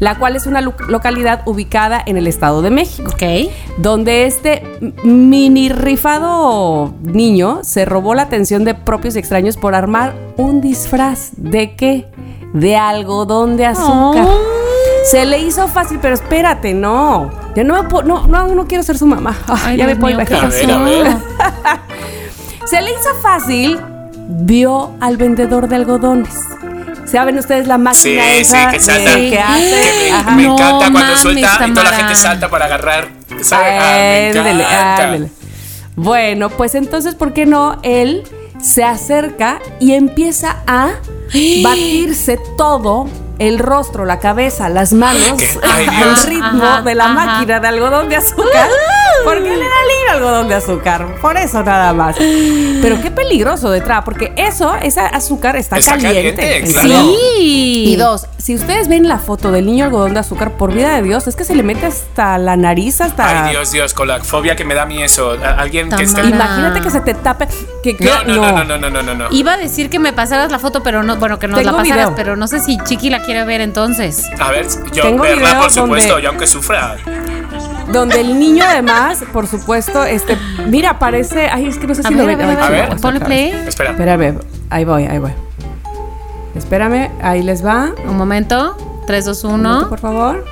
[0.00, 3.50] la cual es una localidad ubicada en el Estado de México Ok.
[3.76, 4.62] donde este
[5.04, 11.32] mini rifado niño se robó la atención de propios y extraños por armar un disfraz
[11.36, 12.06] de qué?
[12.54, 14.26] De algodón de azúcar.
[14.26, 14.63] Oh.
[15.04, 17.30] Se le hizo fácil, pero espérate, no.
[17.54, 19.36] Ya no me puedo, no, no, no quiero ser su mamá.
[19.48, 20.80] Ay, Ay, ya Dios me puedo mío, ¿qué imaginar.
[20.80, 21.16] A ver, a ver.
[22.66, 23.78] Se le hizo fácil,
[24.28, 26.34] vio al vendedor de algodones.
[27.04, 29.14] ¿Saben ustedes la máquina Sí, sí, esa que de- salta.
[29.14, 29.70] que hace?
[29.70, 30.30] Que me, Ajá.
[30.32, 33.08] me No encanta cuando mames, suelta y toda la gente salta para agarrar.
[33.42, 33.78] ¿sabe?
[33.78, 35.28] Ah, ándele.
[35.96, 37.78] Bueno, pues entonces, ¿por qué no?
[37.82, 38.24] Él
[38.60, 40.88] se acerca y empieza a
[41.62, 43.06] batirse todo
[43.38, 47.14] el rostro, la cabeza, las manos al ritmo Ajá, de la ajá.
[47.14, 48.68] máquina de algodón de azúcar.
[49.24, 49.56] Porque
[50.14, 51.06] algodón de azúcar.
[51.20, 52.16] Por eso nada más.
[52.16, 56.64] Pero qué peligroso detrás, porque eso, ese azúcar está, Está caliente.
[56.70, 56.88] claro.
[56.88, 57.84] Sí.
[57.88, 61.02] Y dos, si ustedes ven la foto del niño algodón de azúcar, por vida de
[61.02, 63.44] Dios, es que se le mete hasta la nariz, hasta.
[63.46, 65.32] Ay, Dios, Dios, con la fobia que me da a mí eso.
[65.32, 66.22] A- Alguien que esté.
[66.22, 66.36] Tamara.
[66.44, 67.48] Imagínate que se te tape.
[67.82, 69.26] Que, que- No, no, no, no, no, no, no, no, no.
[69.30, 71.76] Iba a decir que me pasaras la foto, pero no, bueno, que nos Tengo la
[71.78, 72.14] pasaras, video.
[72.16, 74.28] pero no sé si Chiqui la quiere ver entonces.
[74.38, 76.96] A ver, yo Tengo verla, por supuesto, donde- y aunque sufra.
[77.94, 80.36] Donde el niño además, por supuesto, este,
[80.66, 82.68] mira, parece, ay, es que no sé A si ver, lo ver, a ver, A
[82.88, 82.96] ver.
[83.00, 83.50] ponle play.
[83.66, 83.90] Espera.
[83.92, 84.38] Espérame,
[84.68, 85.32] ahí voy, ahí voy.
[86.54, 87.92] Espérame, ahí les va.
[88.06, 88.76] Un momento.
[89.06, 89.88] 3, 2, Un momento, 1.
[89.88, 90.44] por favor.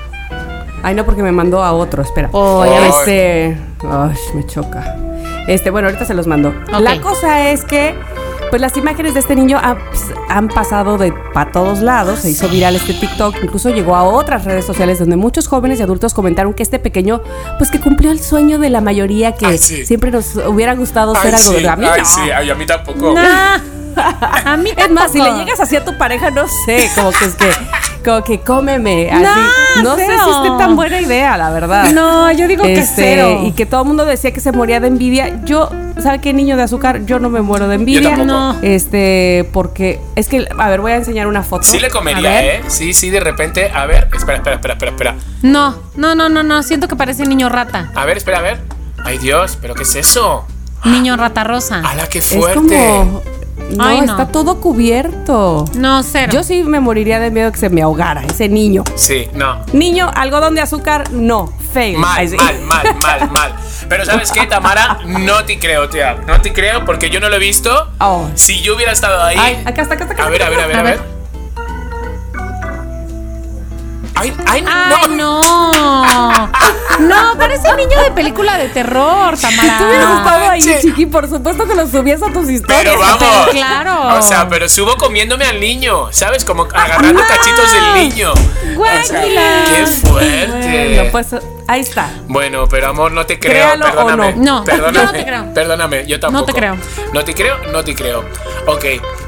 [0.83, 2.29] Ay, no, porque me mandó a otro, espera.
[2.33, 2.65] Oh.
[2.65, 3.57] Este,
[3.89, 4.97] ay, me choca.
[5.47, 6.49] Este, bueno, ahorita se los mando.
[6.73, 6.81] Ok.
[6.81, 7.95] La cosa es que,
[8.53, 9.79] pues las imágenes de este niño han,
[10.29, 12.19] han pasado de para todos lados.
[12.19, 15.83] Se hizo viral este TikTok, incluso llegó a otras redes sociales donde muchos jóvenes y
[15.83, 17.23] adultos comentaron que este pequeño,
[17.57, 19.87] pues que cumplió el sueño de la mayoría que Ay, sí.
[19.87, 22.67] siempre nos hubiera gustado ser algo sí, de a mí ay, sí, ay, a mí
[22.67, 23.15] tampoco.
[23.15, 23.82] Nah.
[24.45, 27.25] A mí Es más, si le llegas así a tu pareja, no sé, como que
[27.25, 27.51] es que,
[28.05, 29.23] como que cómeme, así.
[29.83, 31.91] No, No, sé si esté tan buena idea, la verdad.
[31.93, 33.41] No, yo digo que Este, cero.
[33.45, 35.43] Y que todo el mundo decía que se moría de envidia.
[35.45, 35.71] Yo,
[36.03, 37.05] ¿sabe qué niño de azúcar?
[37.07, 38.11] Yo no me muero de envidia.
[38.17, 38.27] tampoco.
[38.27, 38.57] No.
[38.63, 41.65] Este, porque es que, a ver, voy a enseñar una foto.
[41.65, 42.45] Sí le comería.
[42.45, 42.63] ¿eh?
[42.69, 43.71] Sí, sí, de repente.
[43.75, 45.17] A ver, espera, espera, espera, espera, espera.
[45.43, 46.63] No, no, no, no, no.
[46.63, 47.91] Siento que parece niño rata.
[47.95, 48.61] A ver, espera, a ver.
[49.05, 50.45] Ay, Dios, ¿pero qué es eso?
[50.85, 51.81] Niño rata rosa.
[51.85, 52.77] ¡Hala, qué es fuerte!
[52.77, 53.23] como.
[53.77, 54.13] No, Ay, no.
[54.13, 55.65] está todo cubierto.
[55.75, 56.33] No, cero.
[56.33, 58.85] Yo sí me moriría de miedo que se me ahogara ese niño.
[58.97, 59.65] Sí, no.
[59.73, 61.53] Niño, algodón de azúcar, no.
[61.73, 61.97] Fail.
[61.99, 63.55] Mal, mal, mal, mal, mal.
[63.89, 64.99] Pero ¿sabes qué, Tamara?
[65.07, 66.17] No te creo, tía.
[66.27, 67.89] No te creo porque yo no lo he visto.
[67.99, 68.29] Oh.
[68.35, 69.37] Si yo hubiera estado ahí.
[69.39, 71.01] Ay, acá está, acá está, acá A ver, a ver, a ver, a A ver.
[74.15, 74.63] Ay, Ay,
[75.17, 75.42] no.
[77.01, 77.33] No.
[77.33, 79.79] No, parece niño de película de terror, Tamara.
[79.79, 82.83] Tú hubieras estado ahí, chiqui, por supuesto que lo subías a tus historias.
[82.85, 83.19] Pero vamos.
[83.47, 84.19] pero claro.
[84.19, 86.45] O sea, pero subo comiéndome al niño, ¿sabes?
[86.45, 87.27] Como agarrando No.
[87.29, 88.33] cachitos del niño.
[88.33, 89.65] O sea, Guáquila.
[89.69, 90.95] qué fuerte.
[90.97, 91.27] Bueno, pues
[91.69, 92.11] ahí está.
[92.29, 93.53] Bueno, pero amor, no te creo.
[93.53, 94.35] Créalo o perdóname.
[94.37, 94.59] no.
[94.59, 94.99] No, perdóname.
[94.99, 95.55] yo no te creo.
[95.55, 96.47] Perdóname, yo tampoco.
[96.47, 96.77] te creo.
[97.13, 98.25] No te creo, no te creo.
[98.67, 98.85] Ok,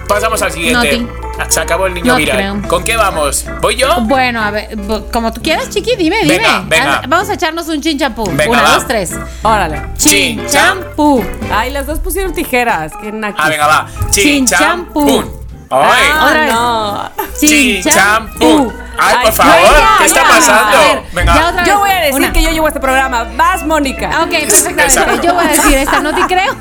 [0.08, 0.98] pasamos al siguiente.
[0.98, 2.36] No Se acabó el niño No viral.
[2.36, 2.68] creo.
[2.68, 3.44] ¿Con qué vamos?
[3.60, 4.00] ¿Voy yo?
[4.02, 4.76] Bueno, a ver,
[5.12, 6.38] como tú quieras, chiqui, dime, dime.
[6.38, 6.94] Venga, venga.
[7.02, 8.24] Ah, Vamos a echarnos un chin champú.
[8.30, 8.70] Venga, Una, va.
[8.74, 9.12] dos, tres.
[9.42, 9.82] Órale.
[9.96, 10.80] Chin, Chin cham.
[10.82, 11.24] champú.
[11.52, 12.92] Ay, las dos pusieron tijeras.
[13.00, 13.44] Qué naquis.
[13.44, 13.86] Ah, venga, va.
[14.10, 15.06] Chin, Chin, cham, champú.
[15.06, 15.24] pum.
[15.70, 16.04] Ay.
[16.12, 16.52] Ah, Otra vez.
[16.54, 17.10] no.
[17.40, 18.72] Chin, cham, pum.
[18.96, 20.28] Ay, por Ay, favor, ya, ¿qué está ya.
[20.28, 20.78] pasando?
[20.78, 21.34] Ver, Venga.
[21.34, 22.32] ya otra Yo voy a decir Una.
[22.32, 23.24] que yo llevo este programa.
[23.36, 24.08] Vas, Mónica.
[24.12, 24.82] Ah, Ok, perfectamente.
[24.84, 25.22] Exacto.
[25.22, 26.54] Yo voy a decir esta, no te creo.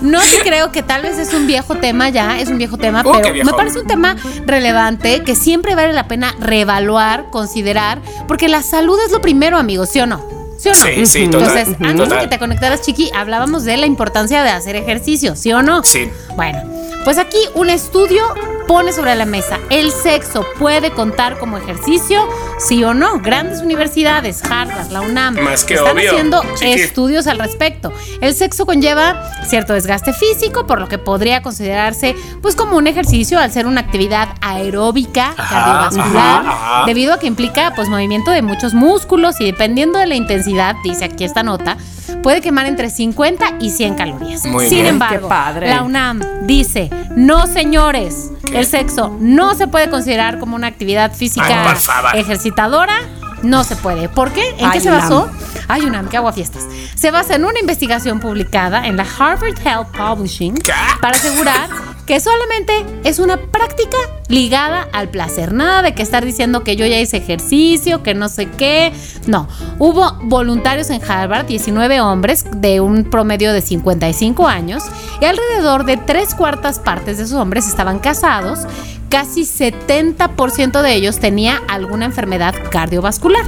[0.00, 3.02] No te creo que tal vez es un viejo tema ya, es un viejo tema,
[3.04, 3.50] Uh, qué pero viejo.
[3.50, 8.98] me parece un tema relevante que siempre vale la pena reevaluar, considerar, porque la salud
[9.04, 10.24] es lo primero, amigos, ¿sí o no?
[10.58, 10.76] ¿Sí o no?
[10.84, 11.42] Sí, sí, total.
[11.58, 15.52] Entonces, antes de que te conectaras, Chiqui, hablábamos de la importancia de hacer ejercicio, ¿sí
[15.52, 15.82] o no?
[15.82, 16.08] Sí.
[16.36, 16.62] Bueno,
[17.04, 18.22] pues aquí un estudio
[18.66, 22.26] pone sobre la mesa, ¿el sexo puede contar como ejercicio?
[22.58, 23.20] ¿Sí o no?
[23.20, 27.92] Grandes universidades, Harvard, la UNAM, Más que están obvio, haciendo estudios al respecto.
[28.20, 33.38] El sexo conlleva cierto desgaste físico, por lo que podría considerarse pues como un ejercicio
[33.38, 36.86] al ser una actividad aeróbica Ajá, cardiovascular, ajá, ajá.
[36.86, 41.04] debido a que implica pues movimiento de muchos músculos y dependiendo de la intensidad, dice
[41.04, 41.76] aquí esta nota,
[42.22, 44.44] puede quemar entre 50 y 100 calorías.
[44.46, 44.86] Muy Sin bien.
[44.86, 45.68] embargo, Qué padre.
[45.68, 48.53] la UNAM dice, no señores, ¿Qué?
[48.54, 51.76] El sexo no se puede considerar como una actividad física
[52.12, 52.94] Ay, ejercitadora.
[53.42, 54.08] No se puede.
[54.08, 54.54] ¿Por qué?
[54.58, 55.30] ¿En qué se basó?
[55.68, 56.62] Ay, UNAM, que agua fiestas.
[56.94, 60.72] Se basa en una investigación publicada en la Harvard Health Publishing ¿Qué?
[61.02, 61.68] para asegurar
[62.06, 63.96] que solamente es una práctica
[64.28, 65.52] ligada al placer.
[65.52, 68.92] Nada de que estar diciendo que yo ya hice ejercicio, que no sé qué.
[69.26, 69.48] No.
[69.78, 74.82] Hubo voluntarios en Harvard, 19 hombres de un promedio de 55 años,
[75.20, 78.60] y alrededor de tres cuartas partes de esos hombres estaban casados.
[79.08, 83.44] Casi 70% de ellos tenía alguna enfermedad cardiovascular.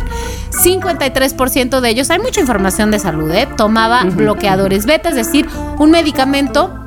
[0.52, 3.48] 53% de ellos, hay mucha información de salud, ¿eh?
[3.56, 5.48] tomaba bloqueadores beta, es decir,
[5.78, 6.85] un medicamento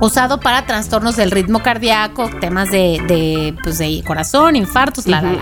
[0.00, 5.32] usado para trastornos del ritmo cardíaco, temas de, de, pues, de corazón, infartos, la, la,
[5.32, 5.40] la.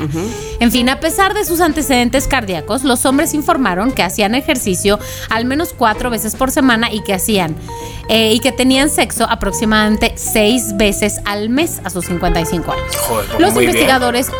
[0.61, 4.99] En fin, a pesar de sus antecedentes cardíacos, los hombres informaron que hacían ejercicio
[5.31, 7.55] al menos cuatro veces por semana y que hacían
[8.09, 12.97] eh, y que tenían sexo aproximadamente seis veces al mes a sus 55 años.
[12.97, 14.31] Joder, pues Los investigadores,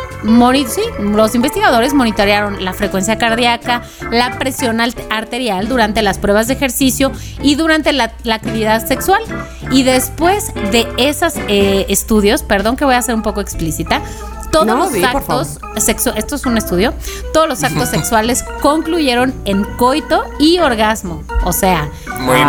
[0.67, 7.11] sí, los investigadores monitorearon la frecuencia cardíaca, la presión arterial durante las pruebas de ejercicio
[7.41, 9.21] y durante la, la actividad sexual.
[9.71, 14.01] Y después de esos estudios, perdón que voy a ser un poco explícita,
[14.51, 16.93] todos No, los actos sexo esto es un estudio,
[17.33, 21.23] todos los actos sexuales concluyeron en coito y orgasmo.
[21.43, 21.89] O sea,
[22.19, 22.47] Muy bien,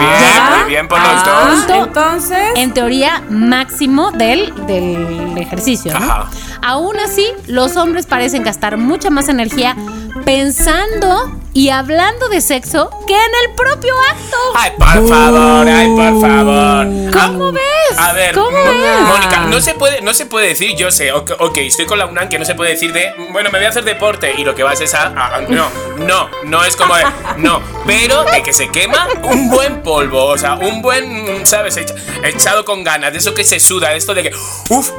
[0.60, 1.64] muy bien por los dos.
[1.64, 2.38] punto, Entonces.
[2.56, 5.98] en teoría máximo del, del ejercicio.
[5.98, 6.24] ¿no?
[6.62, 9.76] Aún así, los hombres parecen gastar mucha más energía
[10.24, 14.36] pensando y hablando de sexo que en el propio acto.
[14.54, 16.86] Ay, por favor, ay, por favor.
[17.12, 17.98] ¿Cómo Ah, ves?
[17.98, 19.00] A ver, ¿Cómo Mo- ves?
[19.08, 22.06] Mónica, no se puede, no se puede decir, yo sé, ok, ok, estoy con la
[22.06, 24.54] UNAM que no se puede decir de, bueno, me voy a hacer deporte y lo
[24.54, 27.02] que vas es a, a- a- no, no, no es como de,
[27.38, 31.76] no, pero de que se quema un buen polvo, o sea, un buen, ¿sabes?
[31.76, 34.32] Echa- echado con ganas, de eso que se suda, esto de que,
[34.70, 34.90] uff,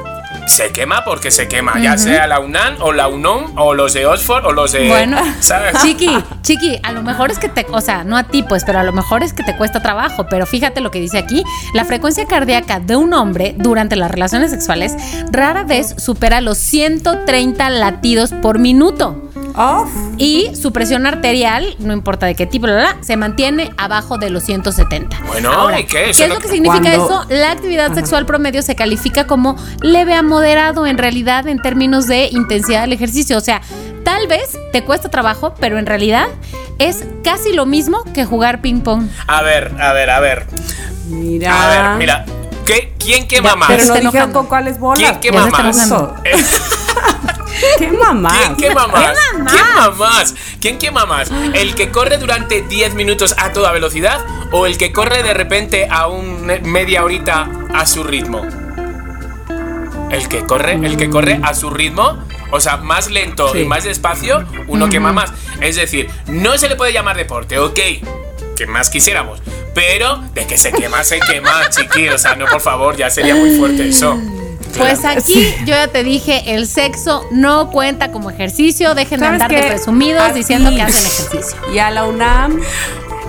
[0.50, 4.06] se quema porque se quema, ya sea la UNAM o la UNOM o los de
[4.06, 5.82] Oxford o los de, Bueno, ¿sabes?
[5.82, 6.10] Chiqui,
[6.42, 8.84] Chiqui, a lo mejor es que te, o sea, no a ti pues, pero a
[8.84, 11.44] lo mejor es que te cuesta trabajo, pero fíjate lo que dice aquí,
[11.74, 14.96] la frecuencia cardíaca de un hombre durante las relaciones sexuales
[15.32, 19.29] rara vez supera los 130 latidos por minuto.
[19.56, 19.90] Off.
[20.18, 24.30] Y su presión arterial, no importa de qué tipo, bla, bla, se mantiene abajo de
[24.30, 25.20] los 170.
[25.28, 26.12] Bueno, ¿y qué?
[26.16, 27.26] ¿Qué es lo que significa Cuando- eso?
[27.30, 32.28] La actividad sexual promedio se califica como leve a moderado en realidad en términos de
[32.32, 33.38] intensidad del ejercicio.
[33.38, 33.62] O sea,
[34.04, 36.28] tal vez te cuesta trabajo, pero en realidad
[36.78, 39.08] es casi lo mismo que jugar ping pong.
[39.28, 40.46] A ver, a ver, a ver,
[41.08, 41.64] Mira.
[41.64, 42.26] a ver, mira,
[42.74, 43.68] ¿qué, ¿quién quema Ya, más?
[43.68, 44.40] Pero no dijeron enojando.
[44.40, 45.00] con cuáles bolas.
[45.00, 45.92] ¿Quién quema más?
[46.24, 46.32] Eh,
[47.60, 47.78] ¿Qué?
[47.78, 48.50] ¿Quién quema más?
[48.58, 49.18] ¿Quema más?
[49.50, 50.36] ¿Quién quema más?
[50.62, 51.32] ¿Quién quema más?
[51.54, 54.20] ¿El que corre durante 10 minutos a toda velocidad
[54.52, 58.46] o el que corre de repente a un media horita a su ritmo?
[60.10, 62.18] El que corre, el que corre a su ritmo,
[62.52, 63.60] o sea, más lento Sí.
[63.60, 65.32] y más despacio, uno quema más.
[65.62, 67.80] Es decir, no se le puede llamar deporte, ok,
[68.60, 69.42] que más quisiéramos,
[69.74, 73.34] pero de que se quema, se quema, chiqui, o sea, no, por favor, ya sería
[73.36, 74.20] muy fuerte eso.
[74.78, 78.94] Pues aquí yo ya te dije, el sexo no cuenta como ejercicio.
[78.94, 81.58] Dejen de ¿Sabes andar de presumidos diciendo que hacen ejercicio.
[81.74, 82.62] Y a la UNAM.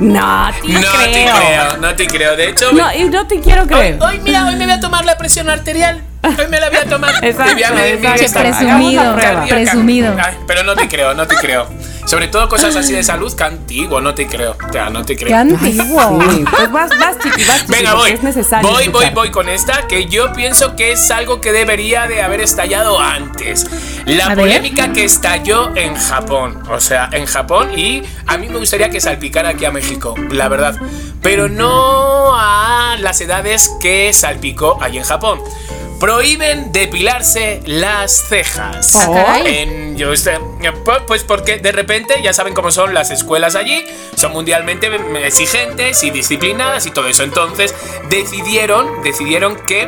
[0.00, 0.92] No, te No creo.
[1.04, 2.36] te creo, no te creo.
[2.36, 3.98] De hecho, No, y no te quiero creer.
[4.02, 6.02] hoy, mira, hoy me voy a tomar la presión arterial.
[6.22, 7.14] Hoy me la voy a tomar.
[7.24, 8.24] Exacto, Y voy a medir mi exacto.
[8.24, 9.16] esta- Presumido,
[9.48, 10.16] presumido.
[10.22, 11.66] Ay, pero no te creo, no te creo.
[12.10, 14.56] Sobre todo cosas así de salud, que antiguo, no te creo.
[14.68, 15.36] O sea, no te Qué creo.
[15.38, 16.20] antiguo.
[16.32, 18.10] Sí, pues vas, vas, chiqui, vas, chiqui, Venga, voy.
[18.10, 18.68] es necesario.
[18.68, 19.14] voy, voy, escuchar.
[19.14, 23.64] voy con esta, que yo pienso que es algo que debería de haber estallado antes.
[24.06, 24.38] La A ver.
[24.38, 26.60] polémica que estalló en Japón.
[26.68, 30.48] O sea, en Japón y a mí me gustaría que salpicara aquí a México, la
[30.48, 30.76] verdad.
[31.22, 35.38] Pero no a las edades que salpicó allí en Japón.
[36.00, 38.96] Prohíben depilarse las cejas.
[39.06, 39.58] Caray.
[39.58, 43.84] En, yo este, pu- pues porque de repente ya saben cómo son las escuelas allí,
[44.16, 44.90] son mundialmente
[45.24, 47.22] exigentes y disciplinadas y todo eso.
[47.22, 47.74] Entonces
[48.08, 49.86] decidieron, decidieron que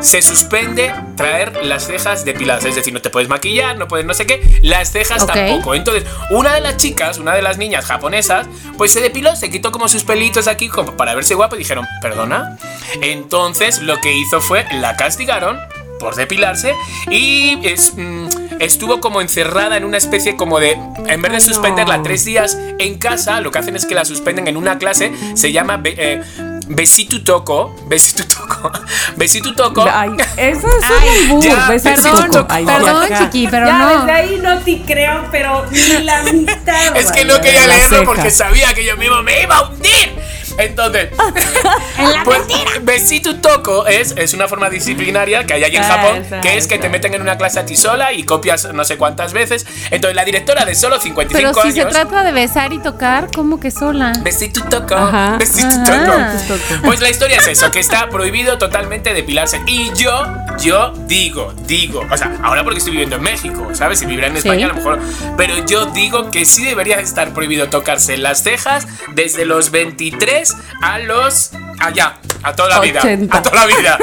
[0.00, 2.64] se suspende traer las cejas depiladas.
[2.64, 5.74] Es decir, no te puedes maquillar, no puedes no sé qué, las cejas tampoco.
[5.74, 9.72] Entonces, una de las chicas, una de las niñas japonesas, pues se depiló, se quitó
[9.72, 12.58] como sus pelitos aquí como para verse guapo y dijeron, perdona.
[13.00, 15.58] Entonces lo que hizo fue, la castigaron
[16.02, 16.74] por depilarse
[17.10, 18.26] y es, mm,
[18.58, 20.76] estuvo como encerrada en una especie como de,
[21.06, 24.48] en vez de suspenderla tres días en casa, lo que hacen es que la suspenden
[24.48, 26.20] en una clase, se llama eh,
[26.68, 28.70] Besitu Toco, Besitu Toco,
[29.16, 29.84] Besitu Toco.
[29.92, 32.46] Ay, eso es Ay, un ya, perdón.
[32.48, 33.18] Ay, perdón, ya.
[33.18, 33.98] chiqui, pero ya, no.
[33.98, 36.96] desde ahí no te creo, pero ni la mitad.
[36.96, 40.31] Es que no quería leerlo porque sabía que yo mismo me iba a hundir.
[40.58, 41.08] Entonces,
[42.24, 42.40] pues,
[42.82, 46.66] Besitu Toco es, es una forma disciplinaria que hay allí en Ah, Japón, que es
[46.68, 49.66] que te meten en una clase a ti sola y copias no sé cuántas veces.
[49.90, 51.92] Entonces, la directora de solo 55 Pero si se años.
[51.92, 54.12] trata de besar y tocar, ¿cómo que sola?
[54.22, 55.36] Besitu Toco, Ajá.
[55.38, 56.32] Besitu Ajá.
[56.46, 56.82] Toco.
[56.84, 59.60] Pues la historia es eso, que está prohibido totalmente depilarse.
[59.66, 60.26] Y yo,
[60.60, 63.98] yo digo, digo, o sea, ahora porque estoy viviendo en México, ¿sabes?
[63.98, 64.38] Si viviera en Sí.
[64.48, 64.98] España a lo mejor.
[65.36, 70.41] Pero yo digo que sí debería estar prohibido tocarse las cejas desde los 23
[70.82, 71.50] a los.
[71.78, 73.00] allá, a toda la vida.
[73.00, 73.36] 80.
[73.36, 73.98] A toda la vida.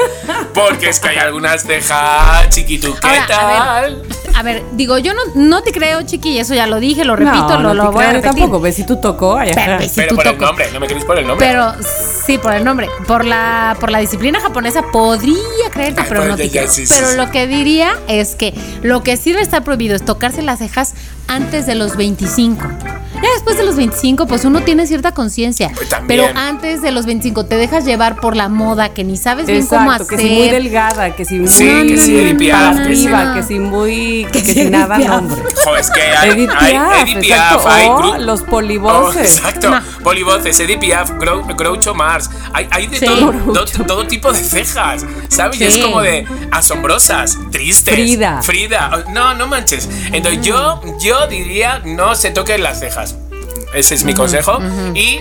[0.54, 3.92] Porque es que hay algunas cejas chiquituquetas.
[4.36, 7.48] A ver, digo, yo no, no te creo, chiqui, eso ya lo dije, lo repito,
[7.48, 8.30] no, lo, no lo voy a repetir.
[8.40, 8.60] tampoco.
[8.60, 9.36] Ves si tú tocó.
[9.36, 9.76] ay, Pero, ajá.
[9.78, 10.48] pues, si Pero tú por el tocas.
[10.48, 11.46] nombre, no me queréis por el nombre.
[11.46, 11.72] Pero
[12.26, 12.88] sí, por el nombre.
[13.06, 15.34] Por la, por la disciplina japonesa podría
[15.72, 16.72] creerte, Ay, pero pues, no te ya, creo.
[16.72, 17.16] sí, Pero sí.
[17.16, 20.94] lo que diría es que lo que sí debe estar prohibido es tocarse las cejas
[21.28, 22.66] antes de los 25.
[23.22, 25.70] Ya después de los 25, pues uno tiene cierta conciencia.
[25.74, 25.90] Pues.
[26.08, 29.66] Pero antes de los 25 te dejas llevar por la moda que ni sabes bien
[29.66, 30.16] cómo Exacto, hacer.
[30.16, 33.06] que si muy delgada, que si muy Sí, que Piaf, que sí.
[33.06, 35.22] arriba, que si muy sí, si nada Edith Piaf.
[35.22, 35.42] nombre.
[35.64, 38.46] Jo, es que hay, Edith hay Piaf, Edith exacto, Piaf, hay o gru- los Oh,
[38.46, 39.36] polivoces.
[39.38, 39.82] exacto, No.
[40.02, 42.30] polivoces, Edith Piaf, Grou- Groucho Mars.
[42.52, 43.06] Hay, hay de Sí.
[43.06, 45.60] todo, do- todo tipo de cejas, ¿sabes?
[45.60, 45.82] Y es Sí.
[45.82, 47.94] como de asombrosas, tristes.
[47.94, 48.42] Frida.
[48.42, 49.04] Frida.
[49.10, 49.88] No, no manches.
[50.12, 53.16] Entonces yo, yo diría no se toquen las cejas.
[53.74, 54.58] Ese es mi consejo.
[54.94, 55.20] Y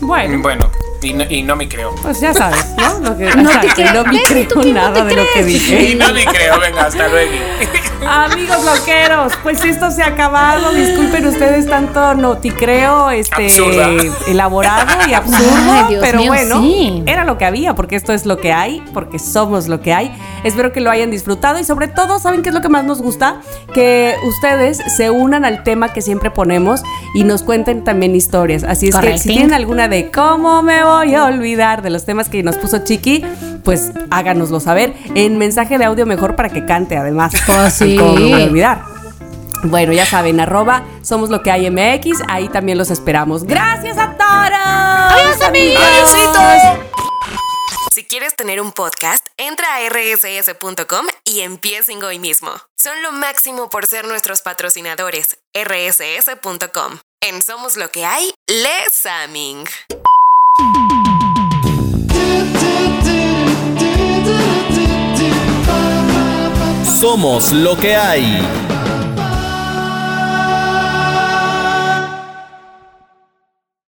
[0.00, 0.38] Bueno.
[0.42, 0.70] bueno,
[1.02, 1.94] Y no, y no me creo.
[2.02, 3.10] Pues ya sabes, ¿no?
[3.10, 3.92] Lo que, No te creo.
[3.94, 5.46] no me Ves, ¿y creo tú no nada te de lo que crees?
[5.46, 5.90] dije.
[5.90, 7.32] Y no me creo, venga, hasta luego.
[8.08, 10.72] Amigos loqueros, pues esto se ha acabado.
[10.72, 13.88] Disculpen ustedes tanto noticreo este Absurda.
[14.28, 17.02] elaborado y absurdo, Ay, pero mío, bueno, sí.
[17.06, 20.16] era lo que había, porque esto es lo que hay, porque somos lo que hay.
[20.44, 23.02] Espero que lo hayan disfrutado y sobre todo, ¿saben qué es lo que más nos
[23.02, 23.40] gusta?
[23.72, 26.82] Que ustedes se unan al tema que siempre ponemos
[27.14, 28.62] y nos cuenten también historias.
[28.62, 32.28] Así es que si tienen alguna de cómo me voy a olvidar de los temas
[32.28, 33.24] que nos puso Chiqui,
[33.64, 37.32] pues háganoslo saber en mensaje de audio mejor para que cante además.
[37.46, 37.96] Pues sí.
[37.96, 38.82] ¿Cómo me voy a olvidar?
[39.64, 43.44] Bueno, ya saben, arroba somos lo que hay MX, ahí también los esperamos.
[43.44, 44.26] Gracias a todos.
[44.52, 45.82] Adiós, amigos.
[47.92, 52.50] Si quieres tener un podcast, entra a rss.com y empiecen hoy mismo.
[52.76, 55.38] Son lo máximo por ser nuestros patrocinadores.
[55.54, 56.98] rss.com.
[57.22, 59.64] En Somos lo que hay, Les Aming.
[66.96, 68.75] Somos lo que hay.